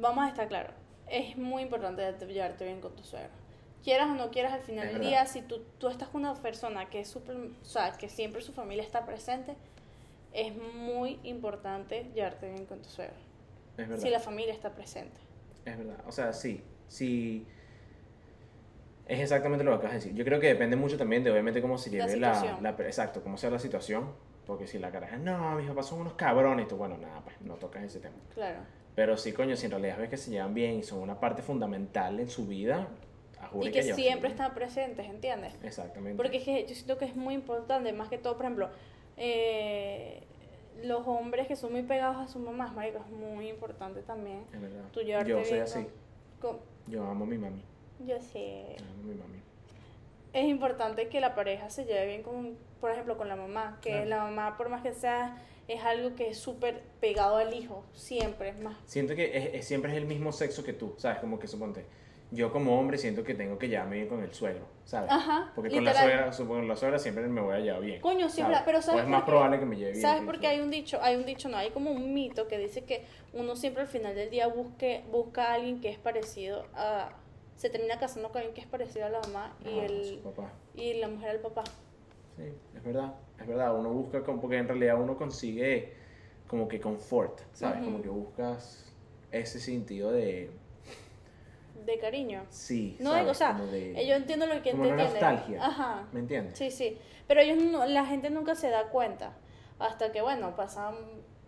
[0.00, 0.72] vamos a estar claros,
[1.08, 3.30] es muy importante llevarte bien con tu suegro.
[3.82, 6.90] Quieras o no quieras, al final del día, si tú, tú estás con una persona
[6.90, 9.56] que es súper, o sea, que siempre su familia está presente,
[10.32, 13.16] es muy importante llevarte bien con tu suegro.
[13.78, 14.02] Es verdad.
[14.02, 15.16] Si la familia está presente.
[15.64, 17.46] Es verdad, o sea, sí, sí.
[19.06, 20.14] Es exactamente lo que acabas de decir.
[20.14, 22.62] Yo creo que depende mucho también de, obviamente, cómo se La lleve la, situación.
[22.62, 24.12] la- Exacto, cómo sea la situación.
[24.46, 27.54] Porque si la caraja, no, mis papás son unos cabrones, tú, bueno, nada, pues no
[27.54, 28.16] tocas ese tema.
[28.34, 28.58] Claro.
[28.96, 31.40] Pero sí, coño, si en realidad ves que se llevan bien y son una parte
[31.42, 32.88] fundamental en su vida,
[33.54, 34.32] Y que llevarse siempre bien.
[34.32, 35.54] están presentes, ¿entiendes?
[35.62, 36.16] Exactamente.
[36.16, 38.70] Porque es que yo siento que es muy importante, más que todo, por ejemplo,
[39.16, 40.22] eh,
[40.82, 44.44] los hombres que son muy pegados a sus mamás, marico, es muy importante también.
[44.52, 44.84] Es verdad.
[44.92, 45.86] Tú Yo soy así.
[46.40, 47.62] con- Yo amo a mi mami.
[48.06, 48.76] Yo sé.
[48.80, 49.38] Amo a mi mami.
[50.32, 53.78] Es importante que la pareja se lleve bien con, por ejemplo, con la mamá.
[53.82, 54.06] Que Claro.
[54.06, 55.36] la mamá, por más que sea,
[55.68, 58.50] es algo que es súper pegado al hijo, siempre.
[58.50, 61.18] Es más, Siento que es- es- siempre es el mismo sexo que tú, ¿sabes?
[61.18, 61.84] Como que suponte.
[62.32, 65.10] Yo como hombre siento que tengo que llevarme bien con el suegro, ¿sabes?
[65.10, 68.00] Ajá, Porque con la suegra, supongo, con la suegra siempre me voy a llevar bien.
[68.00, 68.60] Coño, sí, ¿sabes?
[68.64, 70.02] pero O ¿sabes es más probable que me lleve bien.
[70.02, 70.98] ¿Sabes con por el qué hay un dicho?
[71.02, 74.14] Hay un dicho, no, hay como un mito que dice que uno siempre al final
[74.14, 77.10] del día busque, busca a alguien que es parecido a...
[77.56, 80.52] Se termina casando con alguien que es parecido a la mamá y, Ah, el, papá.
[80.76, 81.64] y la mujer al papá.
[82.36, 82.44] Sí,
[82.76, 83.76] es verdad, es verdad.
[83.76, 85.92] Uno busca, como, porque en realidad uno consigue
[86.46, 87.82] como que confort, ¿sabes?
[87.84, 88.90] Como que buscas
[89.32, 90.50] ese sentido de.
[91.90, 92.44] De cariño.
[92.50, 93.28] Sí, No, ¿sabes?
[93.30, 95.66] o sea, de- eh, yo entiendo lo que como te una nostalgia.
[95.66, 96.06] Ajá.
[96.12, 96.56] ¿Me entiendes?
[96.56, 96.96] Sí, sí.
[97.26, 99.32] Pero ellos no- la gente nunca se da cuenta.
[99.80, 100.94] Hasta que, bueno, pasan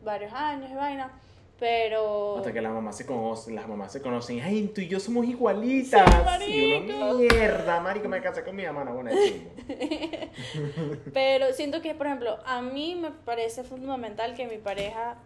[0.03, 1.13] varios años y vaina.
[1.61, 2.39] Pero.
[2.39, 5.27] Hasta que las mamás se conocen, las mamás se conocen, ay, tú y yo somos
[5.27, 6.11] igualitas.
[6.41, 9.11] Sí, y uno, mierda, marico, me casé con mi no, bueno.
[11.15, 15.19] Pero siento que, por ejemplo, a mí me parece fundamental que mi pareja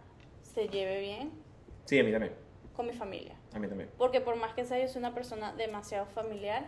[0.43, 1.31] se lleve bien
[1.85, 2.33] Sí, a mí también,
[2.75, 3.33] con mi familia.
[3.57, 3.89] A mí también.
[3.97, 6.65] Porque por más que sea, yo soy una persona demasiado familiar.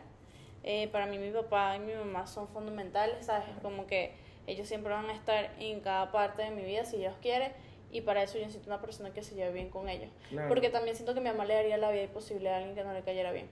[0.64, 3.46] eh, para mí mi papá y mi mamá son fundamentales, ¿sabes?
[3.62, 4.14] Como que
[4.46, 7.54] ellos siempre van a estar en cada parte de mi vida si Dios quiere.
[7.92, 10.12] Y para eso yo necesito una persona que se lleve bien con ellos.
[10.30, 10.50] Claro.
[10.50, 12.94] Porque también siento que mi mamá le daría la vida imposible a alguien que no
[12.94, 13.48] le cayera bien.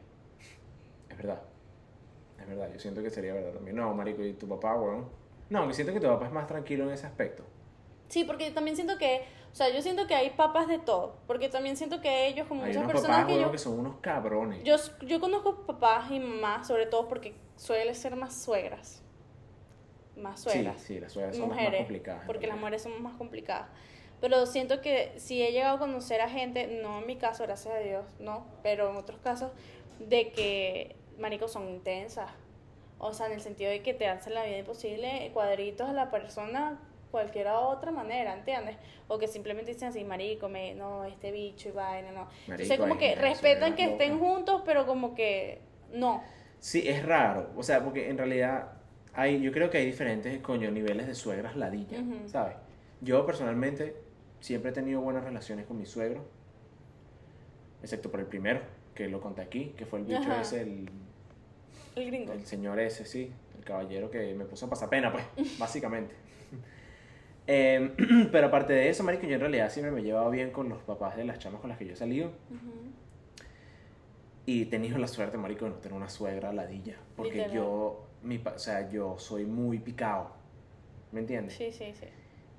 [1.10, 1.41] Es verdad.
[2.39, 3.76] Es verdad, yo siento que sería verdad también.
[3.76, 5.10] No, marico, ¿y tu papá, weón?
[5.50, 7.43] No, que siento que tu papá es más tranquilo en ese aspecto.
[8.10, 11.49] Sí, porque también siento que, o sea, yo siento que hay papás de todo, porque
[11.49, 13.95] también siento que ellos, como Hay muchas unos personas papás, que yo, que son unos
[14.01, 14.63] cabrones.
[14.63, 19.03] yo, yo conozco papás y mamás, sobre todo porque suele ser más suegras,
[20.15, 22.23] más sí, suegras, sí, las suegras son las más mujeres, complicadas.
[22.25, 23.67] porque las mujeres somos más complicadas.
[24.19, 27.75] Pero siento que si he llegado a conocer a gente, no en mi caso, gracias
[27.75, 29.51] a Dios, no, pero en otros casos,
[29.99, 32.31] de que, maricos, son intensas.
[32.99, 36.10] O sea, en el sentido de que te hacen la vida imposible, cuadritos a la
[36.10, 36.79] persona,
[37.11, 38.77] cualquier otra manera, ¿entiendes?
[39.07, 42.27] O que simplemente dicen así, marico, me, no, este bicho y vaina, no.
[42.47, 45.59] Entonces, Marico, como hay que respetan que estén juntos, pero como que
[45.93, 46.23] no.
[46.59, 47.49] Sí, es raro.
[47.55, 48.71] O sea, porque en realidad
[49.13, 52.27] hay, yo creo que hay diferentes, coño, niveles de suegras ladilla, Ujú.
[52.27, 52.55] ¿sabes?
[53.01, 53.95] Yo personalmente
[54.39, 56.25] siempre he tenido buenas relaciones con mi suegro,
[57.81, 58.61] excepto por el primero,
[58.95, 60.41] que lo conté aquí, que fue el bicho Ajá.
[60.41, 60.89] ese, el,
[61.95, 62.33] El gringo.
[62.33, 65.23] el señor ese, sí, el caballero que me puso a pasar pena, pues,
[65.59, 66.15] básicamente.
[67.47, 67.93] Em,
[68.31, 70.81] pero aparte de eso, marico, yo en realidad siempre me he llevado bien con los
[70.83, 72.31] papás de las chamas con las que yo he salido.
[74.45, 76.97] Y he tenido la suerte, marico, de no tener una suegra ladilla.
[77.15, 77.55] Porque Literal.
[77.55, 80.31] yo, mi, o sea, yo soy muy picado.
[81.12, 81.55] ¿Me entiendes?
[81.55, 82.07] Sí, sí, sí.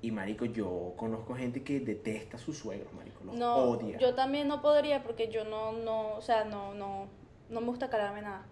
[0.01, 3.23] Y, marico, yo conozco gente que detesta a sus suegros, marico.
[3.23, 3.97] Los No, odia.
[3.97, 7.07] yo también no podría porque yo no, no, o sea, no, no,
[7.49, 8.45] no me gusta calarme nada.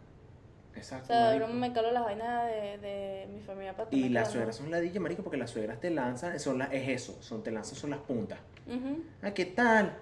[0.77, 4.09] O Exacto, sea, de broma me calo las vainas de, de mi familia para Y
[4.09, 7.43] las suegras son ladillas, marico, porque las suegras te lanzan, son las, es eso, son,
[7.43, 8.39] te lanzan son las puntas.
[8.67, 9.03] Ujú.
[9.21, 9.93] Ah, ¿qué tal?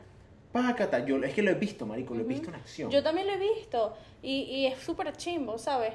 [0.51, 1.05] Pácata.
[1.05, 2.91] Yo, es que lo he visto, marico, lo he visto en acción.
[2.91, 5.93] Yo también lo he visto y, y es súper chimbo, ¿sabes?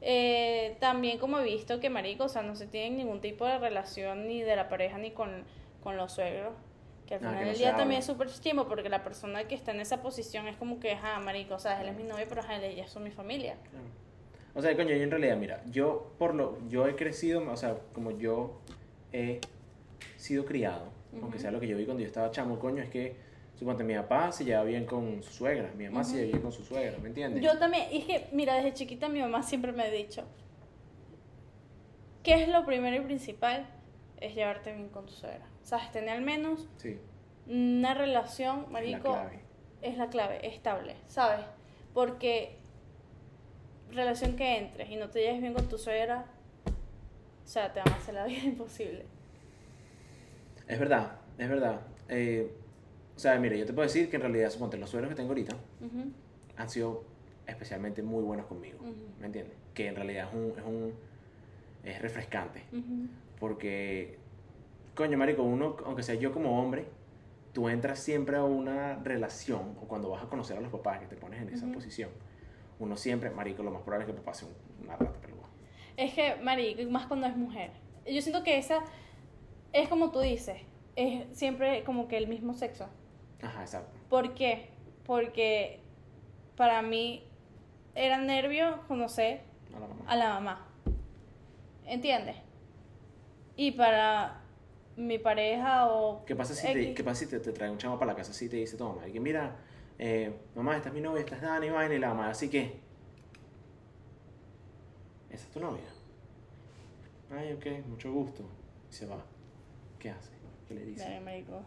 [0.00, 3.58] Eh, también como he visto que marico, o sea, no se tienen ningún tipo de
[3.58, 5.44] relación ni de la pareja ni con,
[5.82, 6.54] con los suegros.
[7.06, 7.80] Que al Ah, final no del se día hablan.
[7.82, 10.92] también es súper chimbo porque la persona que está en esa posición es como que,
[10.92, 13.56] ajá, marico, o sea, él es mi novio, pero ajá, ellas son mi familia.
[13.70, 13.86] Claro.
[14.56, 17.76] O sea, coño, yo en realidad, mira, yo por lo, yo he crecido, o sea,
[17.92, 18.58] como yo
[19.12, 19.38] he
[20.16, 21.38] sido criado, aunque Ujú.
[21.40, 23.16] sea lo que yo vi cuando yo estaba chamo, coño, es que,
[23.54, 26.18] suponte, mi papá se lleva bien con su suegra, mi mamá se Ujú.
[26.20, 27.42] lleva bien con su suegra, ¿me entiendes?
[27.44, 30.24] Yo también, es que, mira, desde chiquita mi mamá siempre me ha dicho,
[32.22, 33.66] ¿qué es lo primero y principal?
[34.18, 35.46] Es llevarte bien con tu suegra.
[35.64, 35.92] ¿Sabes?
[35.92, 36.98] Tener al menos Sí,
[37.46, 39.40] una relación, es la marico, clave.
[39.82, 41.44] es la clave, estable, ¿sabes?
[41.92, 42.56] Porque
[43.92, 46.26] relación que entres y no te lleves bien con tu suegra,
[47.44, 49.04] o sea, te van a hacer la vida imposible.
[50.66, 51.80] Es verdad, es verdad.
[52.08, 52.50] Eh,
[53.16, 55.28] o sea, mira, yo te puedo decir que en realidad, suponte, los suegros que tengo
[55.30, 56.12] ahorita Ujú,
[56.56, 57.04] han sido
[57.46, 58.92] especialmente muy buenos conmigo, Ujú.
[59.20, 59.56] ¿me entiendes?
[59.74, 60.94] Que en realidad es un, es un,
[61.84, 62.64] es refrescante.
[62.72, 63.06] ujú.
[63.38, 64.18] Porque,
[64.94, 66.86] coño, marico, uno, aunque sea yo como hombre,
[67.52, 71.06] tú entras siempre a una relación, o cuando vas a conocer a los papás, que
[71.06, 72.10] te pones en esa posición,
[72.78, 75.46] uno siempre, marico, lo más probable es que sea un- una rata peluda.
[75.96, 77.70] Es que, marico, más cuando es mujer.
[78.06, 78.80] Yo siento que esa
[79.72, 80.60] es como tú dices,
[80.94, 82.86] es siempre como que el mismo sexo.
[83.42, 83.96] Ajá, exacto.
[84.08, 84.70] ¿Por qué?
[85.04, 85.80] Porque
[86.56, 87.24] para mí
[87.94, 89.40] era nervio conocer
[89.74, 90.04] A la mamá.
[90.06, 90.68] a la mamá.
[91.86, 92.36] ¿Entiendes?
[93.56, 94.40] Y para
[94.96, 96.24] mi pareja o...
[96.24, 96.94] ¿Qué pasa si, te.
[96.94, 98.76] ¿qué pasa si te, te trae un chamo para la casa así y te dice,
[98.76, 99.56] toma, y que mira,
[99.98, 102.80] eh, mamá, esta es mi novia, esta es Dani, vaina, y la mamá, así que,
[105.30, 105.84] esa es tu novia.
[107.30, 108.42] Ay, ok, mucho gusto.
[108.90, 109.18] Y se va.
[109.98, 110.30] ¿Qué hace?
[110.68, 111.04] ¿Qué le dice?
[111.04, 111.62] Dale, marico,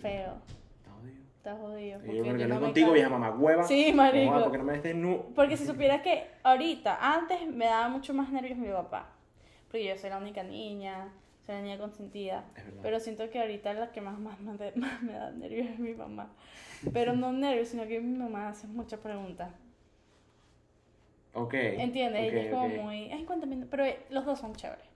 [0.00, 0.34] feo,
[0.78, 1.22] Está jodido.
[1.36, 1.98] está jodido.
[2.00, 3.64] Porque yo, porque yo no me contigo, vieja mamá hueva.
[3.64, 4.34] Sí, marico.
[4.34, 5.32] No, porque no me des nu.
[5.34, 9.10] Porque si supieras que ahorita, antes me daba mucho más nervios mi papá.
[9.68, 11.12] Porque yo soy la única niña,
[11.44, 12.44] soy la niña consentida.
[12.82, 14.38] Pero siento que ahorita la que más, más,
[14.76, 16.30] más, me da nervios es mi mamá.
[16.92, 19.50] Pero no nervios, sino que mi mamá hace muchas preguntas.
[21.34, 21.54] Ok.
[21.54, 22.28] ¿Entiendes?
[22.28, 22.82] ok, Ella es como ok.
[22.82, 23.10] muy.
[23.10, 23.66] Ay, cuéntame.
[23.70, 24.86] Pero eh, los dos son chéveres.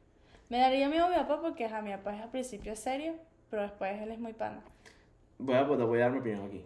[0.48, 3.14] Me daría miedo a mi papá porque ajá, mi papá es al principio serio,
[3.50, 4.62] pero después él es muy pana.
[5.38, 6.64] Voy a, voy a dar mi opinión aquí.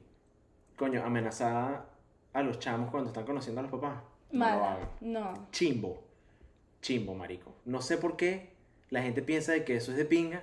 [0.76, 1.86] Coño, amenazar
[2.32, 4.02] a los chamos cuando están conociendo a los papás.
[4.30, 4.78] Mala.
[5.00, 5.48] No.
[5.50, 6.02] Chimbo.
[6.80, 7.54] Chimbo, marico.
[7.64, 8.51] No sé por qué
[8.92, 10.42] la gente piensa de que eso es de pinga.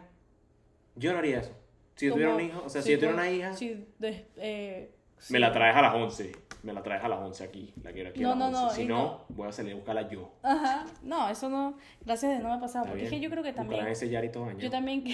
[0.95, 1.51] Yo no haría eso.
[1.95, 3.51] Si yo tuviera un hijo, o sea, si yo tuviera una hija,
[3.99, 4.91] de- eh,
[5.29, 6.31] me la traes a las 11.
[6.63, 7.73] Me la traes a las 11 aquí.
[7.83, 8.69] La quiero aquí No, a las no, 11.
[8.69, 10.33] no, Si no, voy a salir a buscarla yo.
[10.43, 10.85] Ajá.
[11.03, 11.77] No, eso no.
[12.05, 12.85] Gracias Dios no me ha pasado.
[12.85, 13.87] ¿Está Porque es que yo creo que también.
[13.87, 14.51] ese Yari todo.
[14.57, 15.03] Yo también.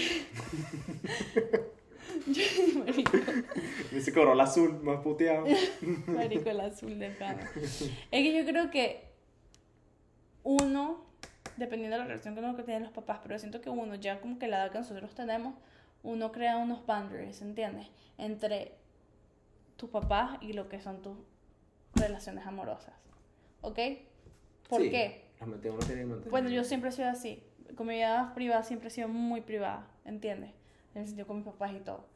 [3.92, 5.46] Ese Corolla azul más puteado.
[6.08, 7.50] marico, el azul de pana.
[7.56, 9.04] Es que yo creo que
[10.44, 11.06] uno,
[11.58, 14.20] dependiendo de la relación que uno que tienen los papás, pero siento que uno, ya
[14.22, 15.56] como que la edad que nosotros tenemos,
[16.04, 17.88] uno crea unos boundaries, ¿entiendes?
[18.18, 18.76] Entre
[19.78, 21.18] tus papás y lo que son tus
[21.96, 22.94] relaciones amorosas.
[23.62, 23.80] ¿Ok?
[24.70, 25.26] ¿Por Sí, qué?
[25.40, 26.30] Tiene que mantener.
[26.30, 27.44] Bueno, yo siempre he sido así.
[27.76, 30.52] con mi vida privada siempre he sido muy privada, ¿entiendes?
[30.94, 32.08] En el sentido con mis papás y todo.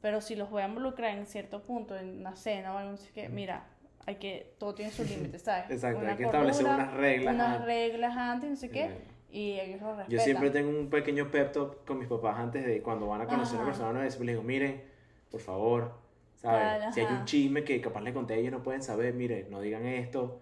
[0.00, 3.10] Pero si los voy a involucrar en cierto punto, en una cena o algo así
[3.12, 3.66] que, mira,
[4.08, 5.66] hay que, todo tiene sus límites, ¿sabes?
[5.70, 7.66] Exacto, Una hay que establecer unas reglas Unas antes.
[7.66, 8.90] reglas antes, no sé qué,
[9.30, 10.10] y ellos lo respetan.
[10.10, 13.26] Yo siempre tengo un pequeño pep talk con mis papás antes de cuando van a
[13.26, 14.06] conocer a una persona nueva.
[14.06, 14.82] Les digo, miren,
[15.30, 15.92] por favor,
[16.36, 16.94] ¿sabes?
[16.94, 19.84] Si hay un chisme que capaz le conté, ellos no pueden saber, mire, no digan
[19.84, 20.40] esto.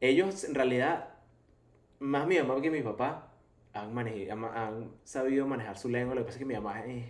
[0.00, 1.08] Ellos, en realidad,
[1.98, 3.32] más mi mamá que mi papá,
[3.72, 6.14] han, manej- han, han sabido manejar su lengua.
[6.14, 7.06] Lo que pasa es que mi mamá es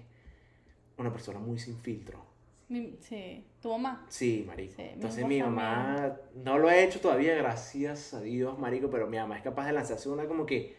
[0.96, 2.24] una persona muy sin filtro.
[2.68, 4.05] Mi- sí, tu mamá.
[4.09, 4.74] Sí, marico.
[4.77, 9.18] Sí, Entonces mi mamá no lo ha hecho todavía, gracias a Dios, marico, pero mi
[9.18, 10.74] mamá es capaz de lanzarse una como que,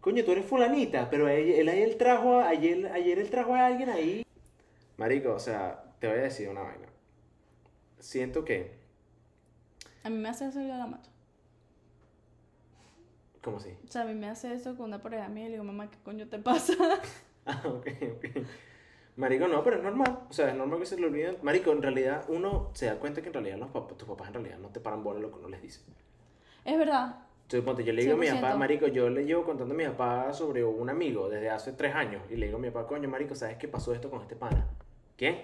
[0.00, 3.66] coño, tú eres fulanita, pero él, él ayer trajo, a- ayer, ayer él trajo a
[3.66, 4.24] alguien ahí.
[4.98, 6.88] Marico, o sea, te voy a decir una vaina.
[7.98, 8.78] Siento que,
[10.04, 11.10] A mí me hace eso y yo la mato.
[13.42, 13.70] ¿cómo así?
[13.88, 15.90] O sea, a mí me hace eso con una pareja mía y le digo, mamá,
[15.90, 16.74] ¿qué coño te pasa?
[17.46, 18.24] Ah, ok, ok.
[19.16, 20.20] Marico, no, pero es normal.
[20.28, 21.38] O sea, es normal que se le olviden.
[21.42, 24.34] Marico, en realidad uno se da cuenta que en realidad los papás, tus papás en
[24.34, 25.80] realidad no te paran bola lo que uno les dice.
[26.64, 27.16] es verdad.
[27.42, 28.40] Entonces, ponte, yo le digo a mi 100%.
[28.40, 31.94] papá, marico, yo le llevo contando a mi papá sobre un amigo desde hace tres
[31.94, 32.22] años.
[32.30, 34.66] Y le digo a mi papá, coño, marico, ¿sabes qué pasó esto con este pana?
[35.16, 35.42] ¿Quién?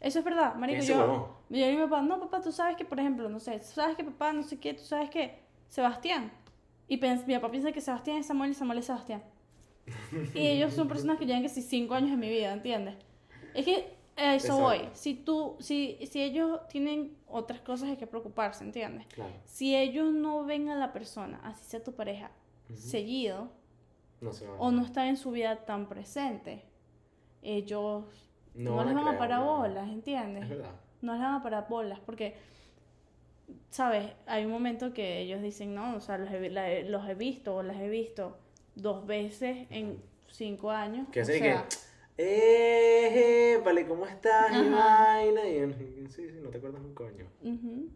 [0.00, 0.78] Eso es verdad, marico.
[0.78, 2.84] ¿Quién es ese Yo, yo le digo a mi papá, no, papá, tú sabes que,
[2.84, 5.38] por ejemplo, no sé, tú sabes que papá, no sé qué, tú sabes que
[5.68, 6.32] Sebastián.
[6.88, 9.22] Y mi papá piensa que Sebastián es Samuel y Samuel es Sebastián.
[10.34, 12.96] Y ellos son personas que llevan que si cinco años en mi vida, ¿entiendes?
[13.54, 14.62] Es que a eso Exacto.
[14.62, 14.88] voy.
[14.94, 19.06] Si tú, si, si ellos tienen otras cosas de que preocuparse, ¿entiendes?
[19.08, 19.32] Claro.
[19.44, 22.30] Si ellos no ven a la persona, así sea tu pareja,
[22.68, 22.76] Ujú.
[22.78, 23.50] seguido,
[24.20, 26.64] No se o no están en su vida tan presente,
[27.42, 28.04] ellos
[28.54, 29.58] no, van les van a parar no.
[29.58, 30.44] bolas, ¿entiendes?
[30.44, 30.72] Es verdad.
[31.02, 32.34] No les van a parar bolas, porque,
[33.70, 34.12] ¿sabes?
[34.26, 37.54] Hay un momento que ellos dicen, no, o sea, los he, la los he visto
[37.56, 38.38] o las he visto
[38.76, 41.08] dos veces en cinco años.
[41.10, 41.76] Que o hacen sea, que,
[42.18, 44.52] eh, vale, ¿cómo estás?
[44.52, 45.44] Y vaina.
[45.48, 47.26] Y, sí, sí, no te acuerdas un coño.
[47.42, 47.88] ujú,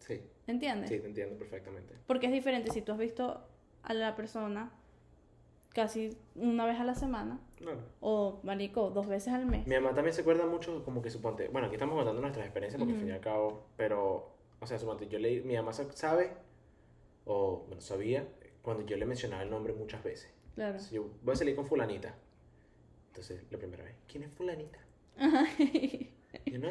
[0.00, 0.90] Sí, ¿Entiendes?
[0.90, 1.94] sí, te entiendo perfectamente.
[2.06, 3.40] Porque es diferente si tú has visto
[3.82, 4.70] a la persona
[5.72, 7.80] casi una vez a la semana Claro.
[8.00, 9.66] o, marico, dos veces al mes.
[9.66, 12.78] Mi mamá también se acuerda mucho, como que suponte, bueno, aquí estamos contando nuestras experiencias
[12.78, 15.90] porque al fin y al cabo, pero, o sea, suponte, yo le, mi mamá sa-
[15.92, 16.32] sabe,
[17.24, 18.28] o, bueno, sabía,
[18.64, 20.32] cuando yo le mencionaba el nombre muchas veces.
[20.54, 20.80] Claro.
[20.80, 22.16] Si yo voy a salir con fulanita,
[23.08, 24.78] entonces, la primera vez, ¿quién es fulanita?
[26.46, 26.70] Yo, no,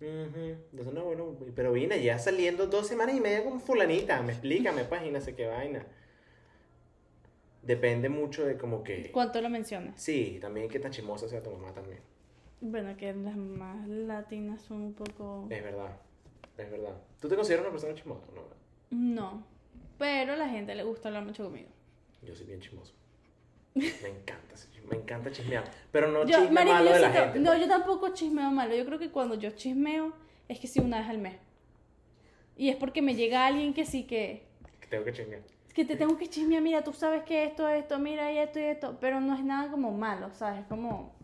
[0.00, 4.72] entonces, no, bueno, pero vine ya saliendo dos semanas y media con fulanita, me explica,
[4.72, 5.84] me página, sé qué vaina.
[7.62, 9.10] Depende mucho de como que...
[9.12, 10.00] ¿Cuánto lo mencionas?
[10.00, 12.00] Sí, también qué tan chismosa sea tu mamá también.
[12.62, 15.46] Bueno, que las más latinas son un poco...
[15.50, 15.98] Es verdad,
[16.56, 16.96] es verdad.
[17.20, 18.24] ¿Tú te consideras una persona chismosa?
[18.34, 18.44] No,
[18.90, 19.44] No.
[20.00, 21.68] Pero la gente le gusta hablar mucho conmigo.
[22.22, 22.94] yo soy bien chismoso.
[23.74, 24.54] Me encanta,
[24.88, 25.70] me encanta chismear.
[25.92, 27.38] Pero no Yo, chisme malo yo de la gente.
[27.38, 27.60] no, pues.
[27.60, 28.74] yo tampoco chismeo malo.
[28.74, 30.14] Yo creo que cuando yo chismeo
[30.48, 31.36] es que sí una vez al mes.
[32.56, 34.46] Y es porque me llega alguien que sí que...
[34.80, 35.42] Que Tengo que chismear.
[35.74, 38.62] Que te tengo que chismear, mira, tú sabes que esto, esto, mira y esto y
[38.62, 38.96] esto.
[39.02, 40.62] Pero no es nada como malo, ¿sabes?
[40.62, 41.14] Es como...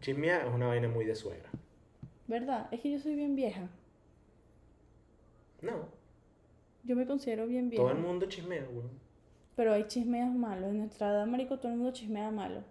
[0.00, 1.48] Chismear es una vaina muy de suegra.
[2.26, 2.66] ¿Verdad?
[2.72, 3.68] Es que yo soy bien vieja.
[5.62, 5.88] No,
[6.88, 7.82] Yo me considero bien vieja.
[7.84, 8.90] todo el mundo chismea, weón.
[9.54, 10.70] Pero hay chismeos malos.
[10.70, 12.62] En nuestra edad, marico, todo el mundo chismea malo.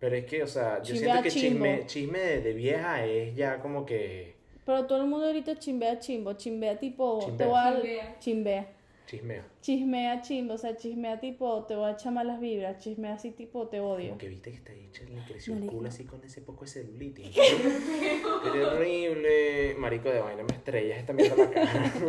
[0.00, 1.64] Pero es que, o sea, yo Chimbea siento que chimbo.
[1.66, 4.34] chisme, chisme de, de vieja es ya como que
[4.66, 6.32] Pero todo el mundo ahorita chimbea chimbo.
[6.32, 7.18] Chimbea tipo...
[7.20, 7.46] Te Chimbea.
[7.46, 8.18] voy a...
[8.18, 8.18] Chimbea.
[8.18, 8.66] Chimbea.
[9.06, 9.44] chismea.
[9.60, 10.54] Chismea chimbo.
[10.54, 11.64] O sea, chismea tipo...
[11.66, 12.78] Te voy a echar malas vibras.
[12.78, 13.68] Chismea así tipo...
[13.68, 14.08] Te odio.
[14.08, 17.28] Como que viste que esta dicha le creció culo así con ese poco de celulitis.
[17.36, 19.74] Qué terrible.
[19.78, 21.92] Marico de vaina, me estrellas esta mierda la cara.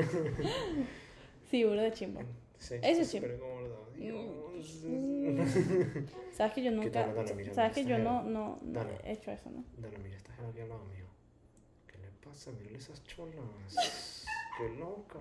[1.52, 2.22] Sí, burro de chimbo.
[2.58, 3.06] Sí, sí.
[3.06, 4.86] súper gordo, Dios.
[6.32, 6.92] Sabes que yo nunca...
[6.92, 7.34] tal, Dana?
[7.34, 8.92] Mira, Sabes que yo no, no, no Dana.
[9.04, 9.64] he hecho eso, ¿no?
[9.78, 11.06] Dana, mira, jeva aquí al lado mío.
[11.88, 12.52] ¿Qué le pasa?
[12.52, 14.26] Mírale esas cholas.
[14.58, 15.20] Qué loca.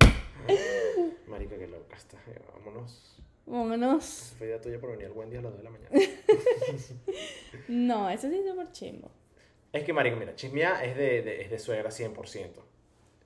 [1.28, 2.44] Marica, qué loca esta jeva.
[2.56, 3.16] Vámonos.
[3.46, 4.34] Vámonos.
[4.38, 5.90] Fue idea tuya por venir al buen día a las 2 de la mañana.
[7.68, 9.10] No, eso sí es súper chimbo.
[9.72, 12.50] Es que, marico, mira, chismear es de, de- es de suegra 100%.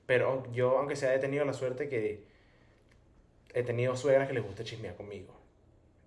[0.09, 2.25] Pero yo, aunque sea, he tenido la suerte que
[3.53, 5.35] he tenido suegras que les gusta chismear conmigo.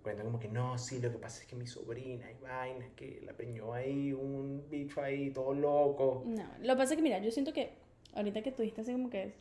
[0.02, 3.22] Cuentan como que, no, sí, lo que pasa es que mi sobrina y vaina, que
[3.24, 6.24] la peñó ahí, un bicho ahí, todo loco.
[6.26, 7.74] No, lo que pasa es que, mira, yo siento que
[8.16, 9.34] ahorita que tú dijiste así como que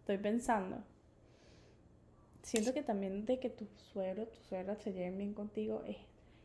[0.00, 0.78] estoy pensando,
[2.42, 5.98] siento que también de que tu suegro, tu suegra se lleven bien contigo es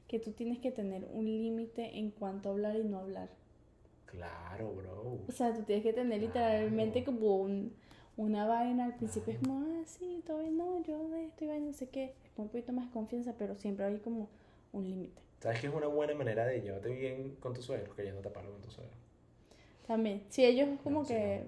[0.07, 3.29] que tú tienes que tener un límite en cuanto hablar y no hablar.
[4.05, 5.19] Claro, bro.
[5.27, 7.19] O sea, tú tienes que tener literalmente Claro.
[7.19, 7.73] como un,
[8.17, 11.65] una vaina, al principio es como, ah, sí, bien, no, yo de esto y vaina,
[11.67, 14.29] no sé qué, es como un poquito más confianza, pero siempre hay como
[14.73, 15.21] un límite.
[15.39, 17.95] ¿Sabes que es una buena manera de llevarte bien con tus suegros?
[17.95, 18.95] Que ya no te palo con tus suegros.
[19.87, 21.43] También, si ellos como No, sí, que,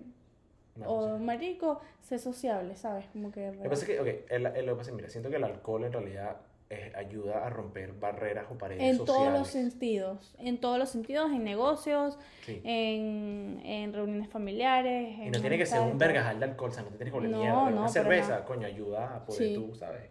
[0.76, 1.24] No, o sí.
[1.24, 3.06] marico, sé sociable, ¿sabes?
[3.12, 3.52] Como que...
[3.52, 5.38] Lo que pasa es que, ok, el, el- lo que pasa es, mira, siento que
[5.38, 6.38] el alcohol en realidad
[6.70, 9.26] eh, ayuda a romper barreras o paredes en sociales.
[9.26, 12.60] todos los sentidos, en todos los sentidos, en negocios, Sí.
[12.66, 15.18] en, en reuniones familiares.
[15.18, 17.18] Y no tiene que ser un vergajal de alcohol, o sea, no te tienes que
[17.20, 17.70] volver No, mierda.
[17.72, 19.54] no, Una cerveza, coño, ayuda a poder Sí.
[19.54, 20.10] tú, ¿sabes?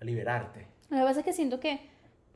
[0.00, 0.66] A liberarte.
[0.88, 1.80] Lo que pasa es que siento que,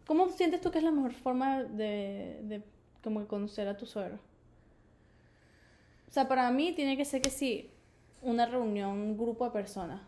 [0.07, 2.63] ¿cómo sientes tú que es la mejor forma de, de
[3.03, 4.19] como que conocer a tu suegro?
[6.09, 7.71] O sea, para mí tiene que ser que sí,
[8.23, 10.01] una reunión, un grupo de personas.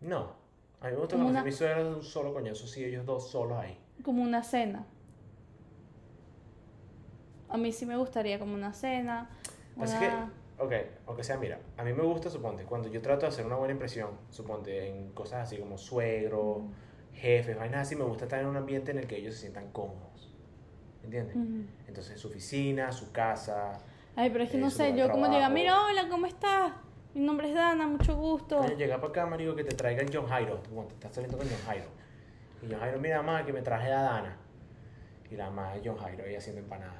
[0.00, 0.39] No.
[0.80, 3.04] A mí me gusta Como conocer una- mis suegros de un solo coñazo, sí, ellos
[3.04, 3.78] dos solos ahí.
[4.02, 4.86] Como una cena.
[7.48, 9.28] A mí sí me gustaría como una cena.
[9.80, 10.72] Así una- que, ok,
[11.06, 13.72] aunque sea, mira, a mí me gusta, suponte, cuando yo trato de hacer una buena
[13.72, 16.62] impresión, suponte, en cosas así como suegro,
[17.14, 19.70] jefes, vainas así, me gusta estar en un ambiente en el que ellos se sientan
[19.72, 20.32] cómodos.
[21.02, 21.36] ¿Entiendes?
[21.88, 23.78] Entonces, su oficina, su casa.
[24.14, 25.54] Ay, pero es que eh, no sé, yo de como llega, trabajo.
[25.54, 26.72] mira, hola, ¿cómo estás?
[27.14, 28.64] Mi nombre es Dana, mucho gusto.
[28.76, 30.58] Llega para acá, marico, que te traiga el John Jairo.
[30.58, 31.86] Tú, te estás saliendo con John Jairo.
[32.62, 34.36] Y John Jairo, mira, mamá, que me traje a Dana.
[35.28, 36.94] Y la mamá de John Jairo ahí haciendo empanadas.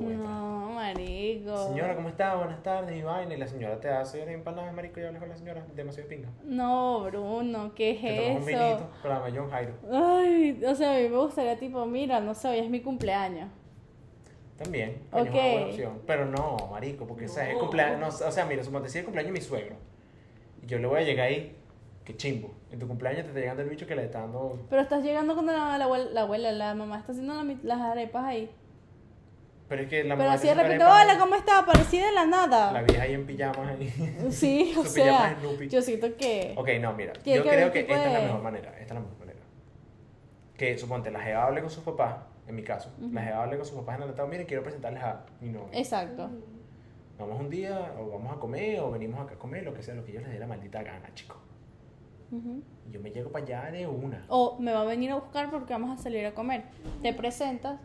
[0.00, 1.68] No, marico.
[1.68, 2.34] Señora, ¿cómo está?
[2.34, 3.34] Buenas tardes, y vaina.
[3.34, 5.64] Y la señora te hace las empanadas, marico, y hablas con la señora.
[5.76, 6.28] Demasiado pinga.
[6.42, 8.90] No, Bruno, ¿qué Te tomas un es vinito eso?
[9.00, 9.74] con la John Jairo.
[9.92, 13.48] Ay, o sea, a mí me gustaría tipo, mira, no sé, hoy es mi cumpleaños.
[14.56, 15.34] También, coño, es Ok.
[15.34, 16.00] una buena opción.
[16.06, 17.48] Pero no, marico, porque ¿sabes?
[17.50, 17.60] es No.
[17.60, 18.20] cumpleaños.
[18.20, 19.76] no, o sea, mira, suponte si es el cumpleaños de mi suegro.
[20.62, 21.56] Y yo le voy a llegar ahí,
[22.04, 22.52] que chimbo.
[22.70, 24.58] En tu cumpleaños te está llegando el bicho que le está dando.
[24.70, 27.80] Pero estás llegando cuando la, la abuela, la abuela, la mamá está haciendo la las
[27.80, 28.50] arepas ahí.
[29.68, 31.62] Pero es que la Pero mamá así de repente, arepas, hola, ¿cómo estás?
[31.62, 32.70] Aparecí de la nada.
[32.72, 34.28] La vieja ahí en pijamas ahí.
[34.30, 35.36] Sí, o Su sea,
[35.68, 36.54] yo siento que...
[36.56, 37.12] Ok, no, mira.
[37.24, 38.70] Yo creo que esta es la mejor manera.
[38.72, 39.38] Esta es la mejor manera.
[40.56, 42.90] Que suponte, la jeva hable con sus papás, en mi caso.
[43.12, 45.68] La jeva hable con sus papás en el estado, miren, quiero presentarles a mi novio.
[45.72, 46.30] Exacto.
[47.18, 49.94] Vamos un día, o vamos a comer, o venimos acá a comer, lo que sea,
[49.94, 51.38] lo que ellos les dé la maldita gana, chicos.
[52.32, 52.62] Ujú.
[52.88, 54.24] Y Yo me llego para allá de una.
[54.28, 56.64] O me va a venir a buscar porque vamos a salir a comer.
[57.02, 57.80] Te presentas,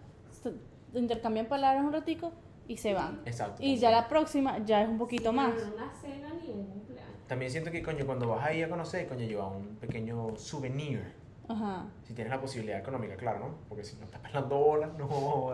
[0.93, 2.31] intercambian palabras un ratico
[2.67, 3.21] y se van.
[3.25, 3.61] Exacto.
[3.63, 5.53] Y ya la próxima ya es un poquito más.
[5.53, 7.27] No una cena ni un cumpleaños.
[7.27, 11.18] También siento que, coño, cuando vas ahí a conocer, coño, lleva un pequeño souvenir.
[11.49, 11.87] Ajá.
[12.03, 13.55] Si tienes la posibilidad económica, claro, ¿no?
[13.67, 15.51] Porque si no estás pelando bolas, no.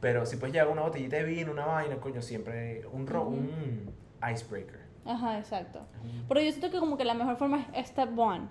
[0.00, 3.90] Pero si puedes llevar una botellita de vino, una vaina, coño, siempre un, ro un
[4.30, 4.80] icebreaker.
[5.04, 5.80] Ajá, exacto.
[6.28, 8.48] Pero yo siento que como que la mejor forma es step one.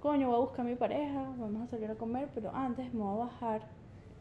[0.00, 3.00] Coño, voy a buscar a mi pareja, vamos a salir a comer, pero antes me
[3.02, 3.62] voy a bajar,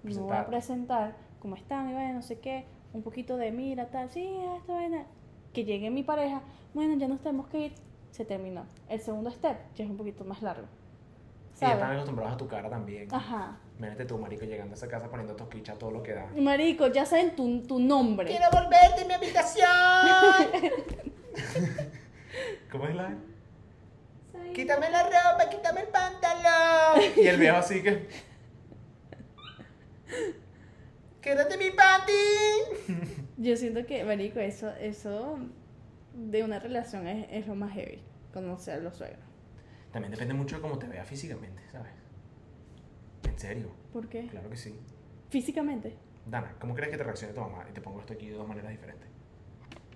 [0.03, 1.15] me voy a Presentar.
[1.39, 5.05] cómo están, y vaina, no sé qué, un poquito de mira, tal, sí, esta vaina.
[5.53, 6.41] Que llegue mi pareja,
[6.73, 7.73] bueno, ya nos tenemos que ir,
[8.11, 8.65] se terminó.
[8.89, 10.67] El segundo step ya es un poquito más largo.
[11.59, 11.95] Y ya están ¿Sabes?
[11.97, 13.13] acostumbrados a tu cara también.
[13.13, 13.57] Ajá.
[13.79, 16.27] Mírate tú, marico, llegando a esa casa poniendo toquicha todo lo que da.
[16.37, 18.31] Marico, ya saben tu, tu nombre.
[18.51, 19.67] volverte a mi habitación!
[22.71, 23.13] ¿Cómo es la?
[24.31, 27.01] Soy- Quítame la ropa, quítame el pantalón.
[27.17, 28.07] Y el viejo así que.
[31.21, 32.95] ¡Quédate mi panty!
[33.37, 35.37] Yo siento que, marico, eso, eso
[36.13, 38.01] de una relación es, es lo más heavy,
[38.33, 39.19] conocer a los suegros.
[39.91, 41.91] También depende mucho de cómo te veas físicamente, ¿sabes?
[43.27, 44.27] En serio, ¿Por qué?
[44.27, 44.79] claro que sí.
[45.29, 45.97] Físicamente.
[46.25, 47.65] Dana, ¿cómo crees que te reaccione tu mamá?
[47.69, 49.07] Y te pongo esto aquí de dos maneras diferentes.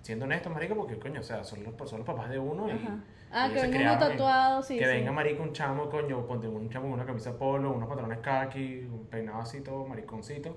[0.02, 2.72] Siendo honesto, marico, porque coño, o sea, son los, son los papás de uno y.
[2.72, 3.04] Ajá.
[3.36, 4.78] Ah, que venga uno en- tatuado, sí.
[4.78, 4.90] que sí.
[4.90, 8.84] venga, marico, un chamo, coño, ponte un chamo con una camisa polo, unos pantalones khaki,
[8.84, 10.56] un peinado así todo, mariconcito.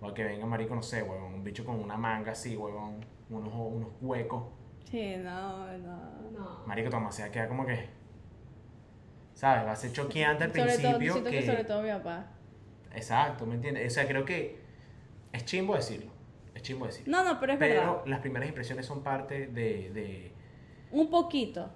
[0.00, 3.52] O que venga, marico, no sé, huevón, un bicho con una manga así, huevón, unos,
[3.54, 4.44] unos huecos.
[4.90, 6.30] Sí, no, no.
[6.30, 6.66] No.
[6.66, 7.88] Marico, tu mamá se va a quedar como que.
[9.38, 9.66] ¿Sabes?
[9.66, 11.12] Va a ser choqueante al Sobre todo, principio.
[11.12, 11.38] siento que...
[11.40, 11.46] que...
[11.46, 12.26] sobre todo mi papá.
[12.92, 13.86] Exacto, ¿me entiendes?
[13.86, 14.58] O sea, creo que
[15.32, 16.10] es chimbo decirlo.
[16.56, 17.16] Es chimbo decirlo.
[17.16, 18.06] No, no, pero es Pero verdad.
[18.06, 20.32] las primeras impresiones son parte de, de...
[20.90, 21.70] Un poquito.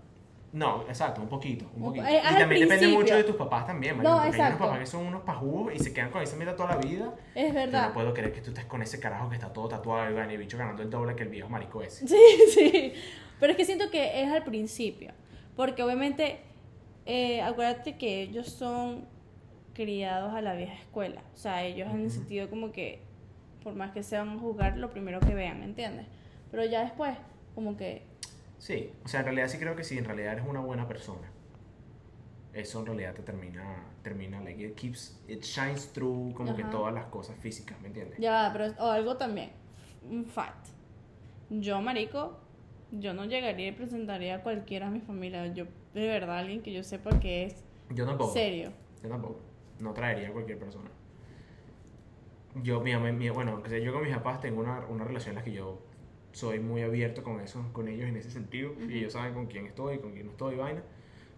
[0.53, 1.70] No, exacto, un poquito.
[1.76, 2.05] Un poquito.
[2.05, 4.47] po- eh, y también depende mucho de tus papás también, marico, No, porque hay unos
[4.49, 4.64] exacto.
[4.64, 7.14] papás que son unos pajugos y se quedan con esa mierda toda la vida.
[7.34, 7.87] Es Yo verdad.
[7.89, 10.39] no puedo creer que tú estés con ese carajo que está todo tatuado y el
[10.39, 12.07] bicho ganando el doble que el viejo marico ese.
[12.09, 12.16] Sí,
[12.53, 12.93] sí.
[13.39, 15.12] Pero es que siento que es al principio.
[15.57, 16.41] Porque obviamente,
[17.07, 19.07] eh, acuérdate que ellos son
[19.74, 21.22] criados a la vieja escuela.
[21.34, 23.00] O sea, ellos en el sentido como que,
[23.62, 26.07] por más que sean jugar, lo primero que vean, ¿entiendes?
[26.50, 27.16] Pero ya después,
[27.55, 28.03] como que,
[28.62, 31.28] Sí, o sea, en realidad sí creo que si en realidad eres una buena persona,
[32.53, 36.94] eso en realidad te termina, termina, like, it keeps, it shines through como que todas
[36.94, 38.18] las cosas físicas, ¿me entiendes?
[38.20, 39.50] ya pero o algo también,
[40.09, 40.68] un fact.
[41.50, 42.38] Yo, marico,
[42.93, 45.47] yo no llegaría y presentaría a cualquiera a mi familia.
[45.49, 45.64] Yo,
[45.95, 48.32] de verdad, alguien que yo sepa que es Yo tampoco.
[48.32, 48.72] serio.
[49.03, 49.40] Yo tampoco.
[49.80, 50.90] No traería a cualquier persona.
[52.62, 55.36] Yo, mi, mi- bueno, aunque sea yo con mis papás tengo una, una relación en
[55.36, 55.80] la que yo
[56.32, 58.72] soy muy abierto con eso, con ellos en ese sentido.
[58.88, 60.82] Y ellos saben con quién estoy, con quién no estoy, vaina.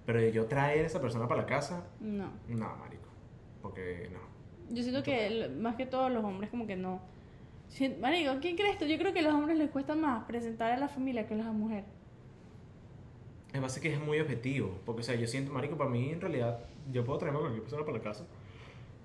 [0.07, 2.31] Pero yo traer a esa persona para la casa, No.
[2.49, 3.09] no, marico.
[3.63, 4.19] Porque no.
[4.75, 7.01] Yo siento que más que todos los hombres como que no.
[8.01, 8.85] Marico, ¿quién crees tú?
[8.85, 11.39] Yo creo que a los hombres les cuesta más presentar a la familia que a
[11.39, 11.85] las mujeres.
[13.53, 14.79] Es base que es muy objetivo.
[14.85, 16.61] Porque, o sea, yo siento, marico, para mí en realidad,
[16.93, 18.27] yo puedo traerme a cualquier persona para la casa.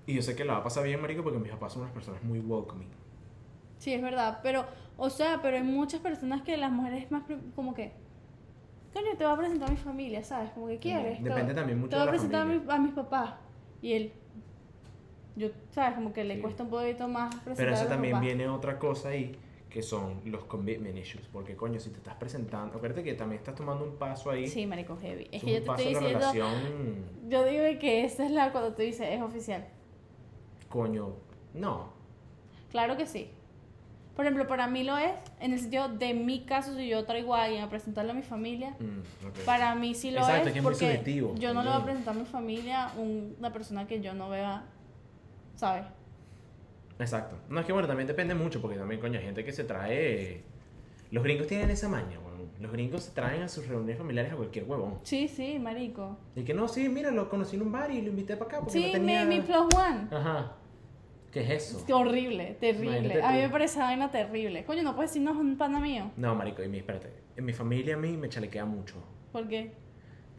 [0.06, 1.94] Y yo sé que la va a pasar bien, marico, porque mis papás son unas
[1.94, 2.88] personas muy welcoming.
[3.78, 4.66] Sí, es verdad, pero,
[4.98, 7.22] o sea, pero hay muchas personas que las mujeres más
[7.56, 7.92] como que,
[8.92, 10.50] coño, te voy a presentar a mi familia, ¿sabes?
[10.50, 11.18] Como que quieres.
[11.22, 13.34] Te Depende también mucho Te voy de a la presentar a, mi- a mis papás.
[13.82, 14.12] Y él,
[15.40, 15.94] yo, ¿sabes?
[15.94, 16.40] Como que le Sí.
[16.40, 18.26] cuesta un poquito más presentar Pero eso también papás.
[18.26, 19.36] viene otra cosa ahí,
[19.68, 21.26] que son los commitment issues.
[21.32, 24.46] Porque, coño, si te estás presentando, acuérdate que también estás tomando un paso ahí.
[24.48, 25.24] Sí, marico, heavy.
[25.32, 26.52] Es es que yo te estoy diciendo, relación,
[27.28, 29.64] yo digo que esa es la cuando tú dices, es oficial.
[30.68, 31.14] coño,
[31.54, 31.88] no.
[32.70, 33.28] Claro que sí.
[34.14, 37.34] Por ejemplo, para mí lo es, en el sentido de mi caso, si yo traigo
[37.34, 40.58] a alguien a presentarle a mi familia, Mm, para mí sí lo Exacto, es, que
[40.58, 43.52] es muy porque subjetivo yo no le voy a presentar a mi familia un- una
[43.52, 44.64] persona que yo no vea,
[45.60, 45.84] ¿sabes?
[46.98, 47.36] Exacto.
[47.48, 50.42] No, es que bueno, también depende mucho, porque también, coño, hay gente que se trae...
[51.10, 52.50] Los gringos tienen esa maña, weón.
[52.60, 54.98] Los gringos se traen a sus reuniones familiares a cualquier huevón.
[55.02, 56.18] Sí, sí, marico.
[56.36, 58.58] Y que no, sí, mira, lo conocí en un bar y lo invité para acá
[58.60, 59.24] porque Sí, no tenía...
[59.24, 60.08] mi, mi plus one.
[60.10, 60.52] Ajá.
[61.32, 61.84] ¿Qué es eso?
[61.86, 62.98] Es horrible, terrible.
[62.98, 63.42] Imagínate A mí tú.
[63.44, 64.64] me parece esa vaina terrible.
[64.64, 66.10] Coño, no puedes decirnos un pana mío.
[66.16, 67.12] No, marico, y mi, espérate.
[67.36, 68.96] En mi familia a mí me chalequea mucho.
[69.32, 69.72] ¿Por qué?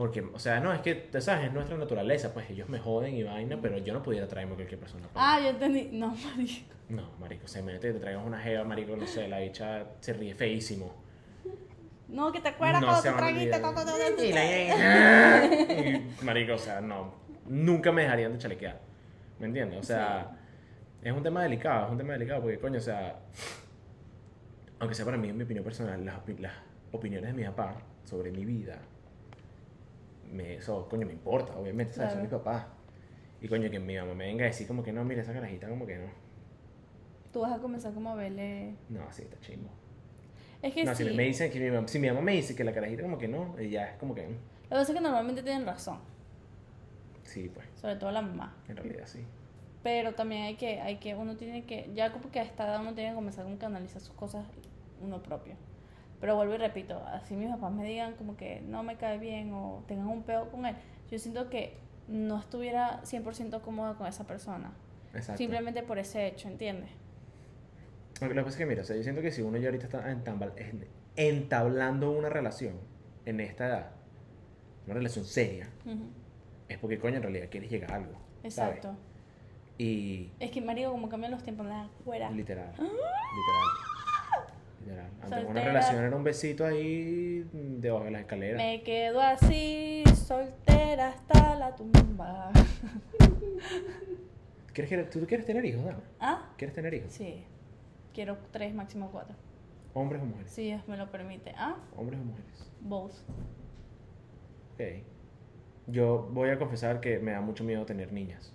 [0.02, 1.46] Porque, o sea, no, es que, ¿sabes?
[1.46, 4.56] Es nuestra naturaleza, pues ellos me joden y vaina, pero yo no pudiera traerme a
[4.56, 5.04] cualquier persona.
[5.04, 5.14] pues.
[5.16, 5.90] Ah, yo entendí.
[5.92, 6.74] No, marico.
[6.90, 10.14] No, marico, o imagínate que te traigas una jeva, marico, no sé, la bicha se
[10.14, 10.92] ríe feísimo.
[12.08, 16.54] No, que te acuerdas No cuando se a trajiste todo, todo, Y la- y, marico,
[16.56, 17.14] o sea, no,
[17.46, 18.80] nunca me dejarían de chalequear.
[19.38, 19.82] ¿Me entiendes?
[19.82, 20.32] O sea,
[21.04, 23.20] es un tema delicado, es un tema delicado porque, coño, o sea,
[24.80, 26.54] aunque sea para mí, en mi opinión personal, las, las
[26.92, 28.80] opiniones de mi papá sobre mi vida,
[30.32, 32.14] me, eso, coño, me importa, obviamente, ¿sabes?
[32.14, 32.66] Son mis papás.
[33.42, 35.68] Y coño, que mi mamá me venga a decir como que no, mira, esa carajita
[35.68, 36.08] como que no.
[37.34, 38.76] Tú vas a comenzar como a verle.
[38.90, 39.70] No, así está chingo.
[40.62, 41.06] Es que No, sí.
[41.08, 43.18] si me dice que mi mamá, si mi mamá me dice que la carajita como
[43.18, 45.98] que no, eh, ya es como que, Lo que pasa es que normalmente tienen razón.
[47.24, 48.56] sí, pues, Sobre todo la mamá.
[48.68, 49.26] en realidad sí.
[49.84, 52.82] Pero también hay que, hay que, uno tiene que, ya como que a esta edad
[52.82, 54.46] uno tiene que comenzar como que a analizar sus cosas
[55.02, 55.56] uno propio.
[56.22, 59.52] Pero vuelvo y repito, así mis papás me digan como que no me cae bien
[59.54, 60.76] o tengan un peo con él,
[61.10, 64.72] yo siento que no estuviera 100% cómoda con esa persona.
[65.14, 65.38] Exacto.
[65.40, 66.90] Simplemente por ese hecho, ¿entiendes?
[68.22, 69.86] Lo que pasa es que, mira, o sea, yo siento que si uno ya ahorita
[69.86, 70.04] está
[71.16, 72.76] entablando una relación
[73.26, 73.92] en esta edad,
[74.86, 76.04] una relación seria, Ujú.
[76.70, 78.14] es porque, coño, en realidad quieres llegar a algo.
[78.14, 78.58] ¿sabes?
[78.78, 78.96] Exacto.
[79.78, 82.30] Y Es que, marico, como cambian los tiempos, nada, fuera.
[82.30, 82.88] literal, literal.
[84.90, 85.66] Antes una Soltera.
[85.66, 88.58] relación era un besito ahí debajo de las escaleras.
[88.58, 92.52] Me quedo así, soltera hasta la tumba.
[94.74, 96.00] ¿Quieres, que- ¿Tú quieres tener hijos, Dana?
[96.20, 96.50] ¿Ah?
[96.58, 97.12] ¿Quieres tener hijos?
[97.12, 97.44] Sí.
[98.14, 99.36] Quiero tres, máximo cuatro.
[99.94, 100.52] ¿Hombres o mujeres?
[100.52, 101.54] Si Dios me lo permite.
[101.58, 101.76] ¿Ah?
[101.98, 102.72] ¿Hombres o mujeres?
[102.82, 103.14] Both.
[104.74, 104.82] Ok.
[105.88, 108.54] Yo voy a confesar que me da mucho miedo tener niñas.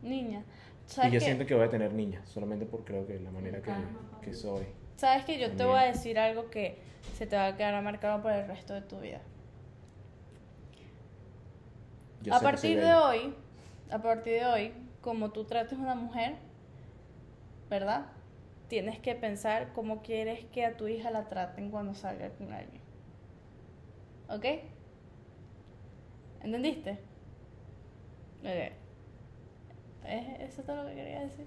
[0.00, 0.40] Niña.
[0.88, 3.60] Y ¿Sabes yo siento que voy a tener niñas, solamente por creo que la manera
[3.62, 3.72] que,
[4.22, 4.64] que soy.
[4.96, 6.78] ¿Sabes que Yo te voy a decir algo que
[7.16, 9.20] se te va a quedar marcado por el resto de tu vida.
[12.22, 13.34] Yo a partir de hoy,
[13.90, 16.36] a partir de hoy, como tú trates a una mujer,
[17.68, 18.06] ¿verdad?
[18.68, 22.80] Tienes que pensar cómo quieres que a tu hija la traten cuando salga con alguien.
[24.28, 24.44] ¿Ok?
[26.42, 26.92] ¿Entendiste?
[28.42, 28.72] Ok.
[30.06, 31.46] ¿Es- ¿Eso es todo lo que quería decir?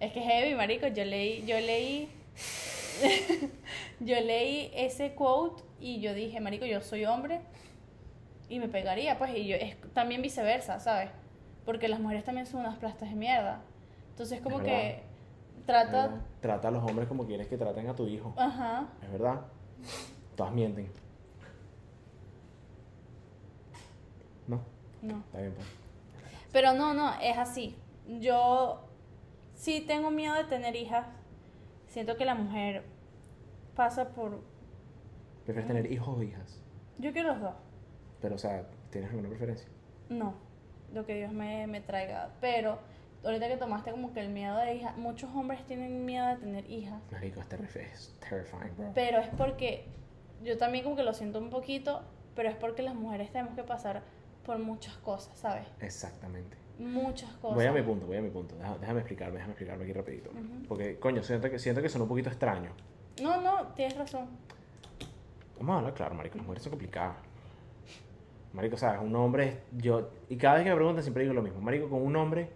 [0.00, 0.86] Es que heavy, marico.
[0.88, 2.08] Yo leí, yo leí,
[4.00, 7.40] yo leí ese quote y yo dije, marico, yo soy hombre
[8.48, 11.10] y me pegaría, pues, y yo, es también viceversa, ¿sabes?
[11.64, 13.62] Porque las mujeres también son unas plastas de mierda.
[14.10, 15.02] Entonces, como Es que
[15.64, 16.20] trata.
[16.40, 18.34] Trata a los hombres como quieres que traten a tu hijo.
[18.36, 19.40] ajá, Es verdad.
[20.36, 20.90] Todas mienten.
[24.46, 24.60] No,
[25.02, 25.18] no.
[25.20, 25.66] está bien, pues.
[26.52, 27.76] Pero no, no, es así.
[28.20, 28.84] Yo
[29.54, 31.06] sí tengo miedo de tener hijas.
[31.92, 32.84] Siento que la mujer
[33.76, 34.40] pasa por...
[35.44, 36.58] ¿Prefieres tener hijos o hijas?
[36.98, 37.54] Yo quiero los dos.
[38.22, 39.68] Pero, o sea, ¿tienes alguna preferencia?
[40.08, 40.32] No,
[40.94, 42.30] lo que Dios me, me traiga.
[42.40, 42.78] Pero
[43.22, 46.70] ahorita que tomaste como que el miedo de hija, muchos hombres tienen miedo de tener
[46.70, 48.90] hijas, Marico, es, terrif- es terrifying, bro.
[48.94, 49.84] pero es porque
[50.42, 52.02] yo también como que lo siento un poquito,
[52.34, 54.02] pero es porque las mujeres tenemos que pasar
[54.46, 55.66] por muchas cosas, ¿sabes?
[55.80, 56.56] Exactamente.
[56.78, 57.54] Muchas cosas.
[57.56, 58.54] Voy a mi punto, voy a mi punto.
[58.56, 60.30] Deja- déjame explicarme, déjame explicarme aquí rapidito.
[60.68, 62.70] Porque, coño, siento que, siento que son un poquito extraño.
[63.22, 64.26] No, no, tienes razón.
[65.58, 67.16] Vamos a hablar claro, marico, las mujeres son complicadas.
[68.52, 71.60] Marico, sabes, un hombre, yo, y cada vez que me preguntan siempre digo lo mismo.
[71.60, 72.48] Marico, con un hombre,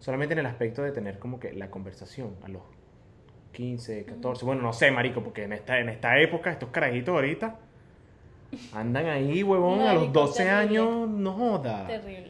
[0.00, 2.62] solamente en el aspecto de tener como que la conversación a los
[3.52, 7.58] 15, 14, bueno, no sé, marico, porque en esta, en esta época, estos carajitos ahorita,
[8.72, 10.78] andan ahí, huevón, a los Marico, 12 terrible.
[10.78, 11.86] años, no joda.
[11.86, 12.25] Terrible.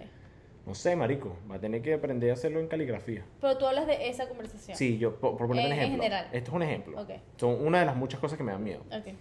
[0.66, 3.24] No sé, marico, va a tener que aprender a hacerlo en caligrafía.
[3.40, 4.76] Pero tú hablas de esa conversación.
[4.76, 6.02] Sí, yo, por, por ponerte un En- en ejemplo.
[6.02, 6.28] general.
[6.32, 7.00] Esto es un ejemplo.
[7.00, 7.10] Ok.
[7.36, 8.80] Son una de las muchas cosas que me dan miedo.
[8.90, 9.14] Ok.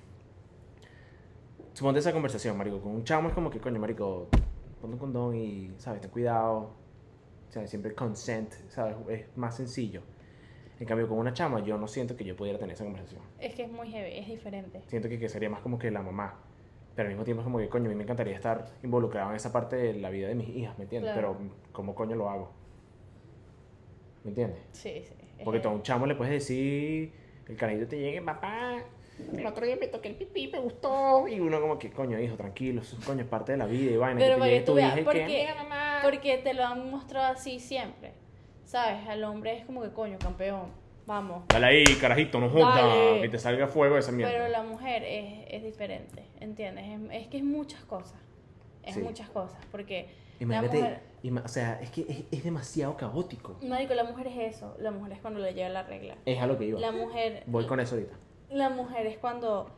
[1.74, 2.80] Suponte esa conversación, marico.
[2.82, 4.28] Con un chamo es como que, coño, marico,
[4.82, 6.02] ponte un condón y, ¿sabes?
[6.02, 6.72] Ten cuidado.
[7.48, 8.96] O sea, siempre consent, ¿sabes?
[9.10, 10.02] Es más sencillo.
[10.80, 13.22] En cambio, con una chama, yo no siento que yo pudiera tener esa conversación.
[13.40, 14.82] Es que es muy heavy, es diferente.
[14.88, 16.40] Siento que, que sería más como que la mamá.
[16.96, 19.36] Pero al mismo tiempo es como que, coño, a mí me encantaría estar involucrado en
[19.36, 21.12] esa parte de la vida de mis hijas, ¿me entiendes?
[21.14, 21.36] Claro.
[21.38, 22.52] Pero, ¿cómo coño lo hago?
[24.24, 24.60] ¿Me entiendes?
[24.72, 25.14] Sí, sí.
[25.44, 27.12] Porque tú a un chamo le puedes decir,
[27.48, 28.78] el carajito te llegue, papá,
[29.38, 31.28] el otro día me toqué el pipí, me gustó.
[31.28, 33.98] Y uno como que, coño, hijo, tranquilo, eso coño, es parte de la vida y
[33.98, 34.20] vaina.
[34.20, 36.00] Pero que que tú veas, que, porque, "Mira, mamá".
[36.04, 38.14] porque te lo han mostrado así siempre.
[38.64, 39.08] ¿Sabes?
[39.08, 40.72] Al hombre es como que coño, campeón.
[41.06, 41.44] Vamos.
[41.50, 44.34] Dale ahí, carajito, no jodas, que te salga fuego esa mierda.
[44.34, 46.86] Pero la mujer es, es diferente, ¿entiendes?
[47.12, 48.20] Es, es que es muchas cosas.
[48.84, 49.02] Es Sí.
[49.02, 49.58] muchas cosas.
[49.72, 51.02] Porque Imagínate, mujer.
[51.24, 53.58] ima- o sea, es que es, es demasiado caótico.
[53.64, 54.76] Marico, la mujer es eso.
[54.80, 56.16] La mujer es cuando le llega la regla.
[56.26, 56.80] Es a lo que iba.
[56.80, 57.44] La mujer.
[57.48, 58.16] Voy con eso ahorita.
[58.50, 59.70] La mujer es cuando,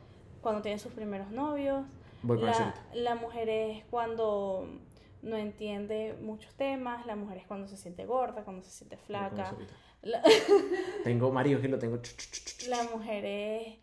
[0.42, 1.86] cuando tiene sus primeros novios.
[2.22, 2.86] Voy con eso La, ahorita.
[2.96, 4.68] la mujer es cuando
[5.22, 7.06] no entiende muchos temas.
[7.06, 9.56] La mujer es cuando se siente gorda, cuando se siente flaca.
[10.02, 10.22] La,
[11.04, 11.98] Tengo, Mario, que lo tengo.
[12.68, 13.78] la mujer es,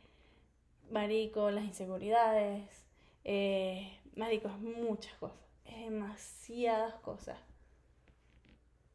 [0.94, 2.86] marico, las inseguridades.
[3.24, 5.36] Eh, marico, es muchas cosas.
[5.64, 7.36] Es demasiadas cosas.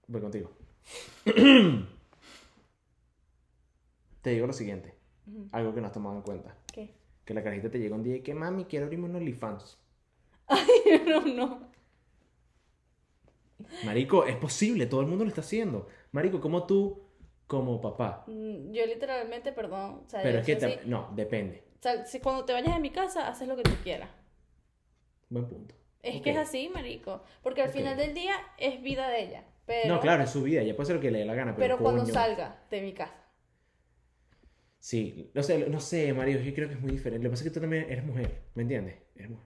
[0.08, 0.50] Voy contigo.
[4.22, 4.96] te digo lo siguiente,
[5.52, 6.56] algo que no has tomado en cuenta.
[6.74, 6.96] ¿Qué?
[7.26, 9.78] Que la carajita te llega un día y que, mami, quiero abrirme un OnlyFans.
[11.06, 11.70] no, no.
[13.86, 15.88] Marico, es posible, todo el mundo lo está haciendo.
[16.12, 17.04] Marico, como tú,
[17.46, 18.24] como papá.
[18.26, 20.04] Mm, Yo literalmente, perdón.
[20.06, 20.80] O sea, Pero es que, así.
[20.86, 21.69] no, depende.
[21.80, 24.10] O sea, si cuando te vayas de mi casa, haces lo que tú quieras.
[25.30, 25.76] Buen punto.
[26.02, 27.24] Es que es así, marico.
[27.42, 27.74] Porque al Ok.
[27.74, 29.44] final del día es vida de ella.
[29.66, 31.56] Pero, No, claro, es su vida, ya puede ser lo que le dé la gana,
[31.56, 32.14] pero, pero cuando coño.
[32.14, 33.14] salga de mi casa.
[34.80, 37.24] Sí, no sé, no sé, Mario, yo creo que es muy diferente.
[37.24, 38.96] Lo que pasa es que tú también eres mujer, ¿me entiendes?
[39.16, 39.46] Eres mujer.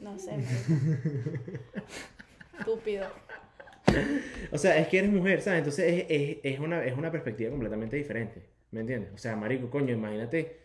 [0.00, 0.74] No sé, marico.
[2.52, 3.08] Estúpido.
[4.52, 5.58] O sea, es que eres mujer, ¿sabes?
[5.58, 9.10] Entonces es, es, es una, es una perspectiva completamente diferente, ¿me entiendes?
[9.14, 10.58] O sea, marico, coño, imagínate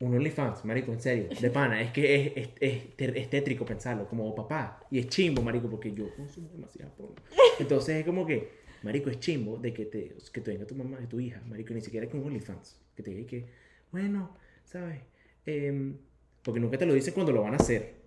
[0.00, 3.64] un OnlyFans, marico, en serio, de pana, es que es, es, es, ter- es tétrico
[3.66, 7.16] pensarlo, como papá, y es chimbo, marico, porque yo consumo demasiado porno.
[7.58, 8.48] Entonces es como que,
[8.82, 11.74] marico, es chimbo de que te, que te venga tu mamá y tu hija, marico,
[11.74, 13.46] ni siquiera con OnlyFans, que te diga que,
[13.92, 14.34] bueno,
[14.64, 15.00] ¿sabes?
[15.44, 15.96] Em,
[16.42, 18.00] porque nunca te lo dicen cuando lo van a hacer.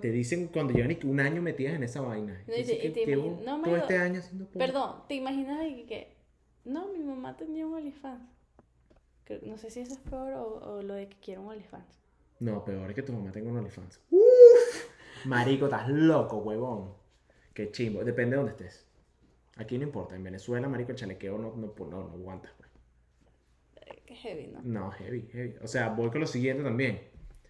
[0.00, 2.42] Te dicen cuando llevan un año metidas en esa vaina.
[2.44, 4.58] Te- Dice y que te llevo imagin- no, todo marico, este año haciendo porno.
[4.58, 6.16] Perdón, ¿te imaginas que, que-
[6.64, 8.22] No, mi mamá tenía un OnlyFans.
[9.26, 11.98] Creo- No sé si eso es peor o, o lo de que quiero un OnlyFans.
[12.40, 14.00] No, peor es que tu mamá tenga un OnlyFans.
[14.10, 14.86] ¡Uf!
[15.26, 16.94] Marico, estás loco, huevón.
[17.52, 18.04] Qué chimbo.
[18.04, 18.86] Depende de dónde estés.
[19.56, 20.14] Aquí no importa.
[20.14, 22.52] En Venezuela, marico, el chalequeo no, no, no, no aguanta.
[22.58, 22.70] pues.
[23.86, 24.60] Eh, Qué heavy, ¿no?
[24.62, 25.54] No, heavy, heavy.
[25.62, 27.08] O sea, voy con lo siguiente también.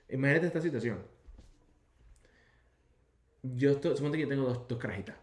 [0.09, 1.03] Imagínate esta situación.
[3.43, 5.17] Yo estoy, suponte que yo tengo dos, dos carajitas.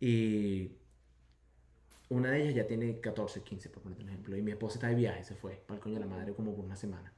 [0.00, 0.72] Y
[2.10, 4.36] una de ellas ya tiene 14, 15, por ponerte un ejemplo.
[4.36, 6.54] Y mi esposa está de viaje, se fue para el coño de la madre como
[6.54, 7.12] por una semana.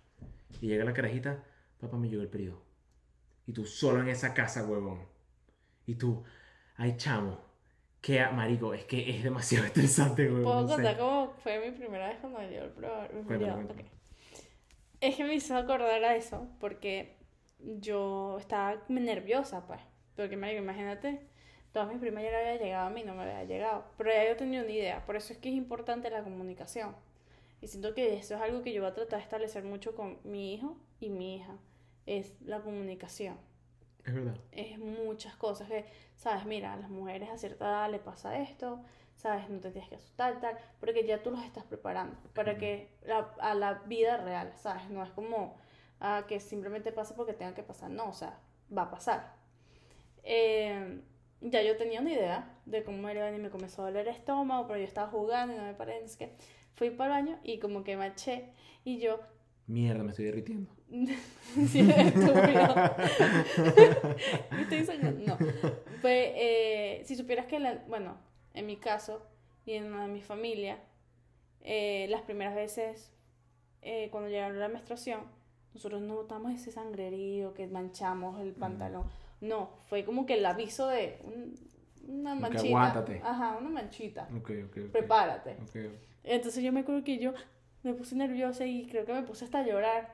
[0.61, 1.45] Y llega la carajita,
[1.81, 2.63] papá, me llegó el periodo.
[3.47, 5.07] Y tú solo en esa casa, huevón.
[5.87, 6.23] Y tú,
[6.77, 7.39] ay, chamo.
[8.01, 10.43] Que, marico, es que es demasiado estresante, huevón.
[10.43, 13.09] ¿Puedo no contar cómo fue mi primera vez cuando me dio el periodo?
[13.27, 13.65] cuéntame.
[13.65, 13.81] Ok.
[15.01, 17.17] Es que me hizo acordar a eso, porque
[17.59, 19.81] yo estaba nerviosa, pues.
[20.17, 21.30] Porque, marico, imagínate,
[21.73, 23.85] todas mis primas ya le había llegado a mí, no me había llegado.
[23.97, 26.95] Pero ya yo tenía una idea, por eso es que es importante la comunicación.
[27.61, 30.19] Y siento que eso es algo que yo voy a tratar de establecer mucho con
[30.25, 31.57] mi hijo y mi hija,
[32.07, 33.37] es la comunicación
[34.05, 34.37] Es verdad.
[34.53, 35.85] es muchas cosas que,
[36.17, 38.81] sabes, mira, a las mujeres a cierta edad le pasa esto,
[39.17, 42.89] sabes, no te tienes que asustar, tal, porque ya tú los estás preparando para que
[43.05, 45.57] la- a la vida real, sabes, no es como
[46.01, 48.39] ah, que simplemente pasa porque tenga que pasar, no, o sea,
[48.77, 49.35] va a pasar.
[50.25, 51.01] Eh,
[51.41, 54.67] ya yo tenía una idea de cómo era y me comenzó a doler el estómago,
[54.67, 56.33] pero yo estaba jugando y no me paré, no sé qué.
[56.75, 58.51] Fui para el baño y como que me eché
[58.85, 59.21] y yo,
[59.67, 60.69] Mierda, me estoy derritiendo.
[61.69, 62.75] sí, estúpido.
[64.61, 65.27] Estoy sangrando.
[65.27, 65.37] No.
[66.01, 68.17] Pues, eh, si supieras que, la- bueno,
[68.55, 69.23] en mi caso
[69.67, 70.79] y en una de mi familia,
[71.63, 73.13] eh, las primeras veces
[73.83, 75.21] eh, cuando llegaron la menstruación,
[75.73, 79.05] nosotros no notamos ese sangrerío que manchamos el pantalón.
[79.41, 81.55] No, fue como que el aviso de un-
[82.09, 82.67] una manchita.
[82.67, 83.21] aguántate.
[83.25, 84.29] Ajá, una manchita.
[84.37, 84.77] Ok, ok.
[84.87, 84.91] ok.
[84.93, 85.57] Prepárate.
[85.63, 85.93] Ok.
[86.25, 87.33] Entonces yo me acuerdo que yo
[87.83, 90.13] me puse nerviosa y creo que me puse hasta a llorar.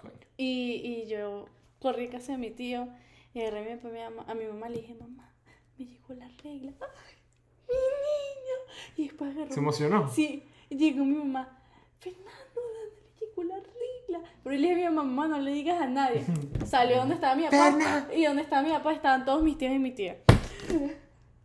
[0.00, 0.14] Coño.
[0.36, 1.46] Y, y yo
[1.80, 2.88] corrí a casa de mi tío
[3.34, 5.32] y agarré a mi, y a mamá, a mamá le dije, mamá,
[5.78, 6.72] me llegó la regla.
[6.80, 7.14] ¡Ay,
[7.68, 8.58] mi niño!
[8.96, 9.52] Y después agarró...
[9.52, 10.08] ¿Se emocionó?
[10.10, 11.62] Sí, y llegó mi mamá,
[12.00, 13.71] Fernando, ¿dónde le llegó la regla?
[14.42, 16.24] Pero yo le dije a mi mamá, no le digas a nadie.
[16.66, 19.78] Salió donde estaba mi papá y donde estaba mi papá estaban todos mis tíos y
[19.78, 20.16] mi tía.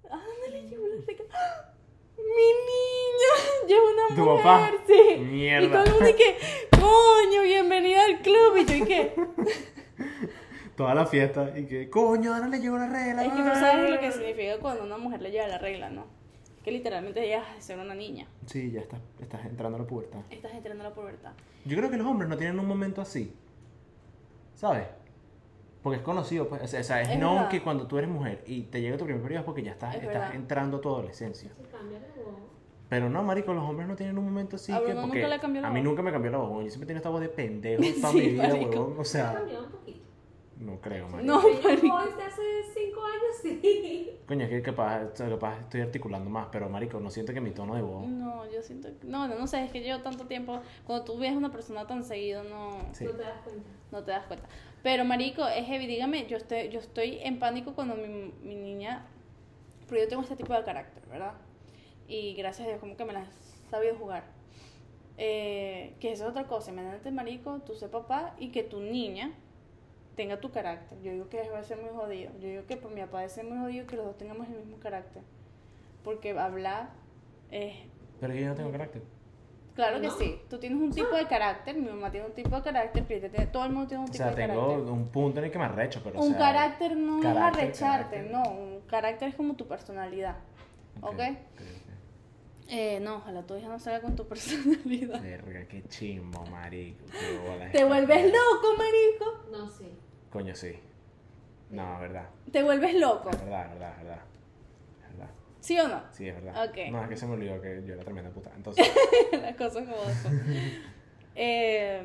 [0.09, 0.95] ¿A dónde le llegó la?
[1.34, 1.74] ¡Ah!
[2.18, 4.72] Mi niño, ya es una ¿Tu mujer, papá?
[4.88, 5.20] sí.
[5.20, 5.65] Mierda.
[5.65, 6.38] Y todo el mundo y que,
[6.72, 8.57] coño, bienvenida al club.
[8.57, 9.15] Y yo, ¿y qué?
[10.76, 13.24] Toda la fiesta y que, coño, ahora le llegó la regla.
[13.24, 16.05] Es que tú sabes lo que significa cuando una mujer le lleva la regla, ¿no?
[16.68, 18.28] Que literalmente dejas de ser una niña.
[18.45, 20.20] Sí, ya estás, estás entrando a la pubertad.
[20.30, 21.32] Estás entrando a la pubertad.
[21.63, 23.34] Yo creo que los hombres no tienen un momento así.
[24.53, 24.86] ¿Sabes?
[25.82, 26.61] Porque es conocido, pues.
[26.61, 27.49] O sea, es, Es no verdad.
[27.49, 29.95] que cuando tú eres mujer y te llega tu primer periodo es porque ya estás,
[29.95, 31.49] Es estás entrando a tu adolescencia.
[32.89, 35.36] Pero no, marico, los hombres no tienen un momento así A que Bruno porque nunca
[35.36, 35.86] le cambió la a mí voz.
[35.89, 36.63] nunca me cambió la voz.
[36.65, 38.70] Yo siempre tengo esta voz de pendejo toda Sí, mi vida, marico.
[38.72, 38.95] huevón.
[38.99, 39.99] O sea, cambiado un poquito.
[40.60, 41.34] No creo, marico.
[41.34, 41.88] No, marico.
[41.88, 42.41] yo voz de hace
[42.74, 44.20] 5 años sí.
[44.28, 47.76] Coño, es que capaz, capaz estoy articulando más, pero marico, no siento que mi tono
[47.76, 48.08] de voz.
[48.08, 49.08] No, yo siento que...
[49.08, 50.62] No, no, no sé, es que yo tanto tiempo...
[50.86, 53.05] Cuando tú ves a una persona tan seguido, no, Sí.
[53.05, 53.70] No te das cuenta.
[53.91, 54.47] no te das cuenta.
[54.84, 55.88] Pero, marico, es heavy.
[55.88, 59.05] Dígame, yo estoy, yo estoy en pánico cuando mi, mi niña...
[59.88, 61.34] Pero yo tengo este tipo de carácter, ¿verdad?
[62.08, 64.24] Y gracias a Dios, como que me la he sabido jugar.
[65.18, 66.72] Eh, que eso es otra cosa.
[66.72, 69.32] Imagínate, marico, tú ser papá y que tu niña
[70.18, 70.99] tenga tu carácter.
[71.01, 72.32] Yo digo que eso va a ser muy jodido.
[72.41, 74.55] Yo digo que por mi papá debe ser muy jodido que los dos tengamos el
[74.57, 75.24] mismo carácter.
[76.03, 76.89] Porque hablar
[77.51, 77.76] es
[78.20, 79.01] Pero yo no tengo carácter.
[79.76, 80.18] Claro que ¿No?
[80.18, 80.41] sí.
[80.49, 83.72] Tú tienes un tipo de carácter, mi mamá tiene un tipo de carácter, todo el
[83.72, 84.91] mundo tiene un O tipo sea, de tengo carácter.
[84.91, 87.82] un punto en el que me arrecho, pero o un sea, carácter no carácter, es
[87.84, 88.32] arrecharte, carácter.
[88.32, 88.43] no.
[88.49, 90.38] Un carácter es como tu personalidad.
[91.01, 91.20] ¿Ok?
[92.70, 95.22] Eh, no, ojalá tu hija no salga con tu personalidad.
[95.22, 97.05] Verga, qué chimbo, marico.
[97.11, 99.45] qué bola Te vuelves loco, marico.
[99.51, 99.86] No sé.
[100.30, 100.74] Coño, sí.
[101.70, 102.30] No, verdad.
[102.52, 103.30] Te vuelves loco.
[103.30, 104.20] Es verdad, es verdad, es verdad.
[105.04, 105.30] Es verdad.
[105.60, 106.02] ¿Sí o no?
[106.12, 106.70] Sí, es verdad.
[106.70, 106.78] Ok.
[106.92, 108.52] No, es que se me olvidó que yo era tremenda puta.
[108.56, 108.88] Entonces,
[109.42, 110.42] Las cosas como son.
[111.40, 112.02] Eh,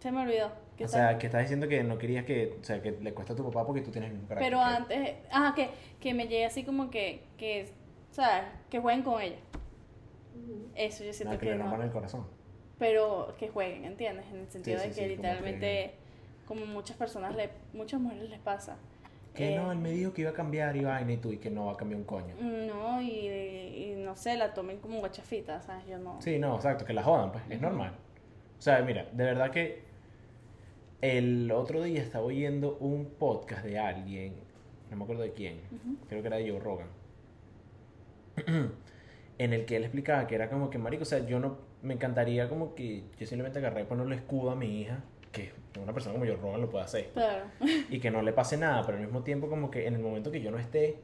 [0.00, 0.50] se me olvidó.
[0.76, 0.94] ¿Qué o tal?
[1.10, 3.44] sea, que estás diciendo que no querías que, o sea, que le cuesta a tu
[3.44, 4.50] papá porque tú tienes el mismo carácter.
[4.50, 5.68] Pero antes, ajá, que,
[6.00, 7.68] que me llegue así como que, que,
[8.10, 8.42] ¿sabes?
[8.68, 9.36] Que jueguen con ella.
[10.74, 11.64] Eso yo siento No, que que le no.
[11.64, 12.26] rompan el corazón.
[12.80, 14.26] pero que jueguen, ¿entiendes?
[14.32, 15.94] En el sentido Sí, de sí, que sí, como literalmente,
[16.54, 18.76] como muchas personas, le, muchas mujeres les pasa.
[19.34, 21.38] Que eh, no, él me dijo que iba a cambiar y vaina y tú y
[21.38, 22.34] que no va a cambiar un coño.
[22.38, 25.86] No, y, y no sé, la tomen como guachafita, ¿sabes?
[25.86, 26.20] Yo no.
[26.20, 27.94] Sí, no, exacto, que la jodan, pues, es normal.
[28.58, 29.82] O sea, mira, de verdad que
[31.00, 34.34] el otro día estaba oyendo un podcast de alguien,
[34.90, 35.60] no me acuerdo de quién,
[36.08, 36.86] creo que era de Joe Rogan,
[39.38, 41.94] en el que él explicaba que era como que, marico, o sea, yo no, me
[41.94, 45.02] encantaría como que yo simplemente agarré y ponerle escudo a mi hija,
[45.32, 47.46] que una persona como Joe Rogan lo puede hacer, Claro.
[47.90, 50.30] y que no le pase nada, pero al mismo tiempo como que en el momento
[50.30, 50.98] que yo no esté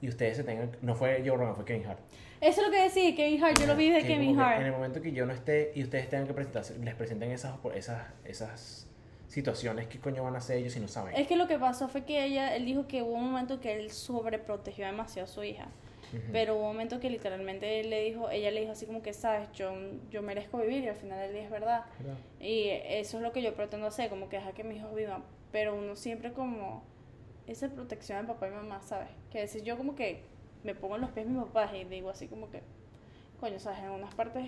[0.00, 2.00] y ustedes se tengan, no fue Joe Rogan, fue Kevin Hart.
[2.40, 4.62] Eso es lo que decía Kevin Hart, yo lo vi de Kevin que En Hart.
[4.62, 8.02] el momento que yo no esté y ustedes tengan que presentarse, les presenten esas, esas,
[8.24, 8.88] esas
[9.28, 11.14] situaciones, ¿qué coño van a hacer ellos si no saben?
[11.16, 13.74] Es que lo que pasó fue que ella, él dijo que hubo un momento que
[13.76, 15.68] él sobreprotegió demasiado a su hija.
[16.30, 19.12] Pero hubo un momento que literalmente él le dijo, ella le dijo así como que,
[19.12, 19.72] sabes, yo,
[20.10, 21.86] yo merezco vivir y al final el día es verdad.
[21.98, 22.16] ¿Verdad?
[22.40, 25.24] Y eso es lo que yo pretendo hacer, como que dejar que mis hijos vivan.
[25.50, 26.84] Pero uno siempre como
[27.46, 29.08] esa protección de papá y mamá, ¿sabes?
[29.30, 30.24] Que a veces yo como que
[30.64, 32.62] me pongo en los pies de mis papás y digo así como que,
[33.40, 33.80] coño, ¿sabes?
[33.80, 34.44] En unas partes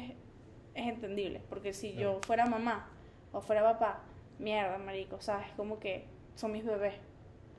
[0.75, 1.41] es entendible.
[1.49, 2.89] Porque si yo fuera mamá
[3.33, 4.03] o fuera papá,
[4.39, 5.47] mierda, marico, ¿sabes?
[5.57, 6.05] Como que
[6.35, 6.95] son mis bebés.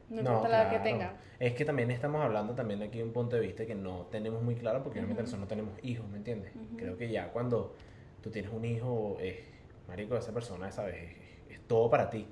[0.10, 0.84] No, importa la edad que claro.
[0.84, 1.18] tengan.
[1.40, 4.42] Es que también estamos hablando también aquí de un punto de vista que no tenemos
[4.42, 5.32] muy claro porque realmente Ujú.
[5.32, 6.56] nosotros no tenemos hijos, ¿me entiendes?
[6.56, 6.78] Ujú.
[6.78, 7.76] Creo que ya cuando
[8.22, 9.38] tú tienes un hijo, es,
[9.88, 10.96] marico, esa persona, ¿sabes?
[10.96, 12.28] Es, es todo para ti.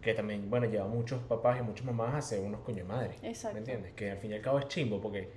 [0.00, 2.84] Que también, bueno, lleva a muchos papás y muchas mamás a ser unos coño de
[2.84, 3.16] madre.
[3.22, 3.54] Exacto.
[3.54, 3.92] ¿Me entiendes?
[3.94, 5.28] Que al fin y al cabo es chimbo porque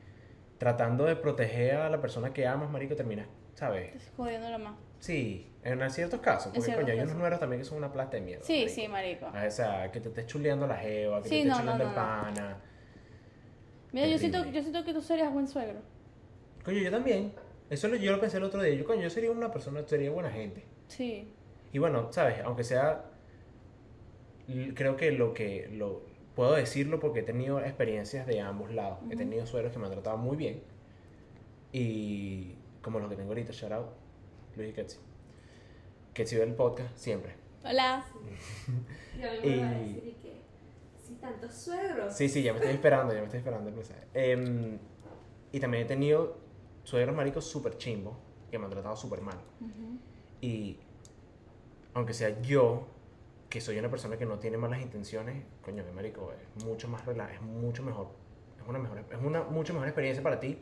[0.60, 3.26] tratando de proteger a la persona que amas, marico, terminas,
[3.56, 3.96] ¿sabes?
[3.96, 4.76] Estás jodiéndola más.
[5.00, 8.18] Sí, en ciertos casos, porque ciertos coño, hay unos números también que son una plata
[8.18, 8.44] de mierda.
[8.46, 8.76] Sí, marico.
[8.76, 9.26] sí, marico.
[9.34, 11.84] Ah, O sea, que te estés chuleando la jeva, que Sí, te estés no, chuleando
[11.84, 11.96] no, el no.
[11.96, 12.58] pana.
[13.92, 15.80] Mira, yo siento, yo siento que tú serías buen suegro.
[16.64, 17.34] Coño, yo también.
[17.70, 18.74] Eso lo, yo lo pensé el otro día.
[18.76, 20.64] Yo, coño, yo sería una persona, sería buena gente.
[20.88, 21.28] Sí.
[21.74, 23.06] Y bueno, sabes, aunque sea,
[24.76, 26.02] creo que lo que lo
[26.36, 29.00] puedo decirlo porque he tenido experiencias de ambos lados.
[29.04, 29.18] He Ujú.
[29.18, 30.62] tenido suegros que me han tratado muy bien
[31.74, 33.88] y como los que tengo ahorita, shout out,
[34.56, 34.98] Luis y Ketsi.
[36.14, 37.36] Ketsi ve el podcast siempre.
[37.64, 38.04] Hola.
[39.20, 40.42] Yo le iba a Y- decir y que,
[41.06, 42.14] si tantos suegros.
[42.16, 44.02] Sí, sí, ya me estoy esperando, ya me estoy esperando el mensaje.
[44.14, 44.80] Em,
[45.52, 46.38] y también he tenido
[46.84, 48.16] suegros maricos súper chimbos
[48.50, 49.38] que me han tratado súper mal.
[49.62, 49.98] Ujú.
[50.42, 50.80] Y
[51.94, 52.88] aunque sea yo,
[53.50, 57.06] que soy una persona que no tiene malas intenciones, coño, mi marico, es mucho más
[57.06, 58.08] rela- es mucho mejor,
[58.62, 60.58] es una mejor, es una mucho mejor experiencia para ti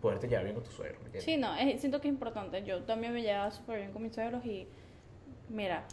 [0.00, 0.98] poderte llevar bien con tu suegro.
[1.18, 2.62] Sí, no, es- siento que es importante.
[2.64, 4.68] Yo también me llevaba súper bien con mis suegros y
[5.48, 5.84] mira,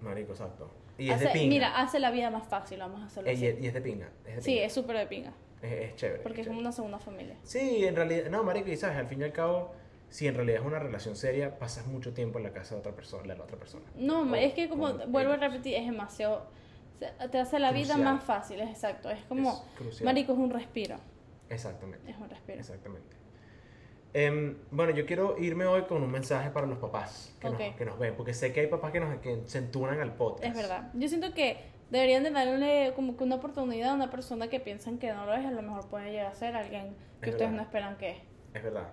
[0.00, 0.70] Marico, exacto.
[0.98, 1.48] Y es de pinga.
[1.48, 3.46] mira, hace la vida más fácil, vamos a hacerlo y, así.
[3.46, 4.08] es, y es de pinga.
[4.26, 4.64] Es de Sí, pinga.
[4.66, 5.32] es súper de pinga,
[5.62, 6.22] es, es chévere.
[6.22, 6.48] porque es chévere.
[6.48, 7.36] como una segunda familia.
[7.42, 9.72] Sí, en realidad, no, marico, y sabes, al fin y al cabo,
[10.08, 12.92] si en realidad es una relación seria, pasas mucho tiempo en la casa de otra
[12.92, 13.84] persona, de la otra persona.
[13.96, 16.46] No, O es que como, vuelvo a repetir, es demasiado,
[16.98, 19.10] se- te hace la vida más fácil, es exacto.
[19.10, 19.64] Es como,
[20.02, 20.96] marico, es un respiro,
[21.50, 22.10] Exactamente.
[22.10, 22.58] es un respiro.
[22.60, 23.16] Exactamente.
[24.14, 27.58] Em, bueno, yo quiero irme hoy con un mensaje para los papás que, Ok.
[27.60, 30.14] nos, que nos ven, porque sé que hay papás que, nos, que se entunan al
[30.14, 30.44] podcast.
[30.44, 30.90] Es verdad.
[30.94, 31.58] Yo siento que
[31.90, 35.34] deberían de darle como que una oportunidad a una persona que piensan que no lo
[35.34, 37.56] es, a lo mejor puede llegar a ser alguien que Es ustedes verdad.
[37.56, 38.16] no esperan que es.
[38.54, 38.92] Es verdad.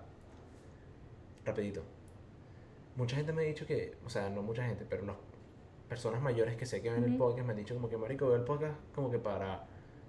[1.44, 1.82] Rapidito.
[2.96, 5.16] Mucha gente me ha dicho que, o sea, no mucha gente, pero las
[5.88, 7.18] personas mayores que sé que ven el Ujú.
[7.18, 9.66] podcast me han dicho como que, marico, veo el podcast como que para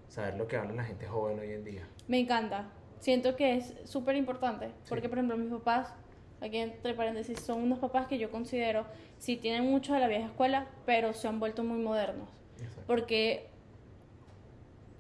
[0.08, 1.88] saber lo que habla la gente joven hoy en día.
[2.08, 2.70] Me encanta.
[3.00, 4.72] Siento que es súper importante.
[4.89, 5.93] Porque, por ejemplo, mis papás,
[6.41, 8.86] aquí entre paréntesis, son unos papás que yo considero,
[9.20, 12.30] sí tienen mucho de la vieja escuela, pero se han vuelto muy modernos.
[12.60, 12.84] Exacto.
[12.88, 13.48] Porque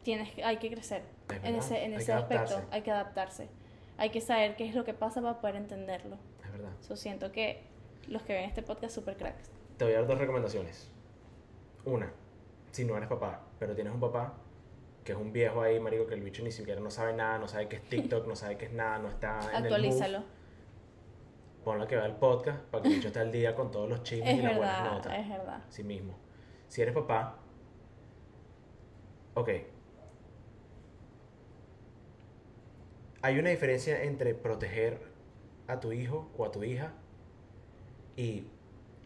[0.03, 2.43] tienes, hay que crecer Es en ese, en ese aspecto.
[2.43, 2.67] adaptarse.
[2.75, 3.49] Hay que adaptarse.
[3.97, 6.17] Hay que saber qué es lo que pasa para poder entenderlo.
[6.43, 6.71] Es verdad.
[6.87, 7.63] Yo siento que
[8.07, 9.49] los que ven este podcast súper cracks.
[9.77, 10.91] Te voy a dar dos recomendaciones.
[11.85, 12.11] Una,
[12.71, 14.33] si no eres papá, pero tienes un papá
[15.05, 17.47] que es un viejo ahí, marico, que el bicho ni siquiera no sabe nada, no
[17.47, 20.19] sabe qué es TikTok, no sabe qué es nada, no está en el Actualízalo.
[20.19, 20.29] move,
[21.63, 24.03] ponlo que vea el podcast para que el bicho esté al día con todos los
[24.03, 25.19] chismes Es y las buenas verdad, notas.
[25.19, 25.63] es verdad.
[25.69, 26.17] Sí mismo.
[26.67, 27.37] Si eres papá,
[29.35, 29.49] ok.
[33.21, 34.99] Hay una diferencia entre proteger
[35.67, 36.93] a tu hijo o a tu hija
[38.15, 38.45] y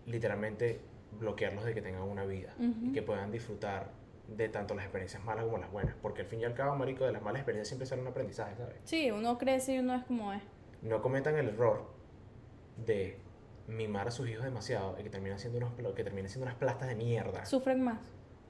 [0.05, 0.81] literalmente
[1.19, 3.91] bloquearlos de que tengan una vida y que puedan disfrutar
[4.35, 5.95] de tanto las experiencias malas como las buenas.
[6.01, 8.55] Porque al fin y al cabo, marico, de las malas experiencias siempre sale un aprendizaje,
[8.55, 8.75] ¿sabes?
[8.83, 10.41] Sí, uno crece y uno es como es.
[10.81, 11.85] no cometan el error
[12.85, 13.19] de
[13.67, 16.87] mimar a sus hijos demasiado y que terminen siendo unos que terminen siendo unas plastas
[16.89, 17.45] de mierda.
[17.45, 17.99] Sufren más.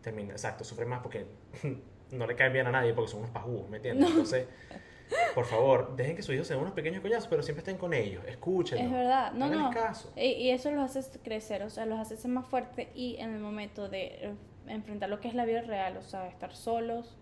[0.02, 1.26] Termina, exacto, sufren más porque
[2.12, 4.10] no le caen bien a nadie porque son unos pajudos, ¿me entiendes?
[4.10, 4.48] Entonces,
[5.36, 8.24] por favor, dejen que sus hijos sean unos pequeños coñazos, pero siempre estén con ellos,
[8.28, 8.86] escúchenlos.
[8.86, 9.34] Es verdad.
[9.34, 9.72] No, no.
[9.72, 10.14] caso.
[10.16, 13.34] Y, y eso los hace crecer, o sea, los hace ser más fuertes y en
[13.34, 14.36] el momento de
[14.68, 17.16] enfrentar lo que es la vida real, o sea, estar solos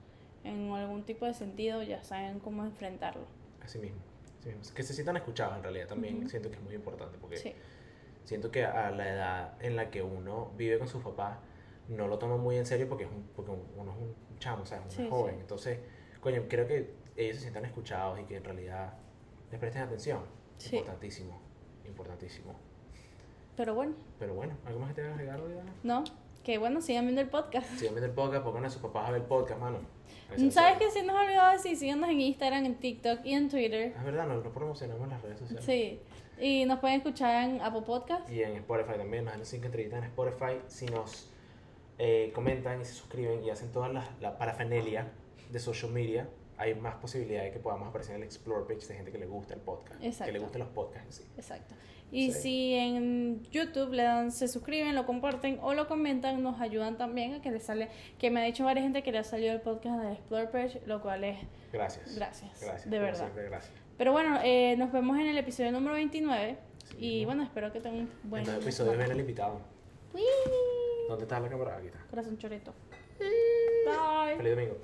[0.44, 3.26] en algún tipo de sentido, ya saben cómo enfrentarlo.
[3.64, 4.00] Así mismo,
[4.40, 4.74] así mismo.
[4.76, 7.54] Que se sientan escuchados en realidad también siento que es muy importante porque Sí,
[8.24, 11.38] siento que a la edad en la que uno vive con sus papás
[11.90, 14.66] no lo toma muy en serio porque, es un, porque uno es un chamo, o
[14.66, 15.36] sea, uno Sí, es joven.
[15.36, 15.42] sí.
[15.42, 15.80] Entonces,
[16.22, 18.94] coño, creo que ellos se sientan escuchados y que en realidad
[19.52, 20.22] les presten atención.
[20.58, 20.76] Sí.
[20.78, 21.40] Importantísimo,
[21.86, 22.56] importantísimo.
[23.56, 25.74] pero bueno, Pero bueno, ¿algo más que te voy a agregar, Diana?
[25.84, 26.04] ¿no?
[26.48, 27.68] Que bueno, sigan viendo el podcast.
[27.72, 29.80] Sigan viendo el podcast, pongan a sus papás a ver el podcast, mano.
[30.34, 30.90] Es ¿Sabes qué?
[30.90, 33.94] Si nos olvidado decir, síganos en Instagram, en TikTok y en Twitter.
[33.98, 35.66] Es verdad, nos promocionamos en las redes sociales.
[35.66, 36.00] Sí.
[36.40, 38.32] Y nos pueden escuchar en Apple Podcast.
[38.32, 40.62] Y en Spotify también, nos dan cinco estrellitas en Spotify.
[40.68, 41.30] Si nos
[41.98, 45.12] eh, comentan y se suscriben y hacen toda la, la parafernalia
[45.52, 48.96] de social media, hay más posibilidades de que podamos aparecer en el Explore page de
[48.96, 50.00] gente que le gusta el podcast.
[50.00, 50.32] Que Exacto.
[50.32, 51.32] le gusten los podcasts en sí.
[51.36, 51.76] Exacto.
[52.12, 52.40] Y Sí.
[52.42, 57.34] si en YouTube le dan, se suscriben, lo comparten o lo comentan, nos ayudan también
[57.34, 59.60] a que les sale, que me ha dicho varias gente que le ha salido el
[59.62, 61.38] podcast de Explore Page, lo cual es
[61.74, 62.16] Gracias.
[62.16, 62.90] gracias, Gracias.
[62.90, 63.20] de verdad.
[63.20, 63.74] siempre, gracias.
[63.98, 67.28] Pero bueno, eh, nos vemos en el episodio número 29 Sí, y ¿no?
[67.28, 69.60] bueno, espero que tengan un buen en los episodios ven el invitado.
[71.10, 71.78] ¿Dónde está la cámara?
[71.78, 72.00] Aquí está.
[72.10, 72.74] corazón chorito.
[73.20, 74.38] Bye.
[74.38, 74.78] Feliz domingo.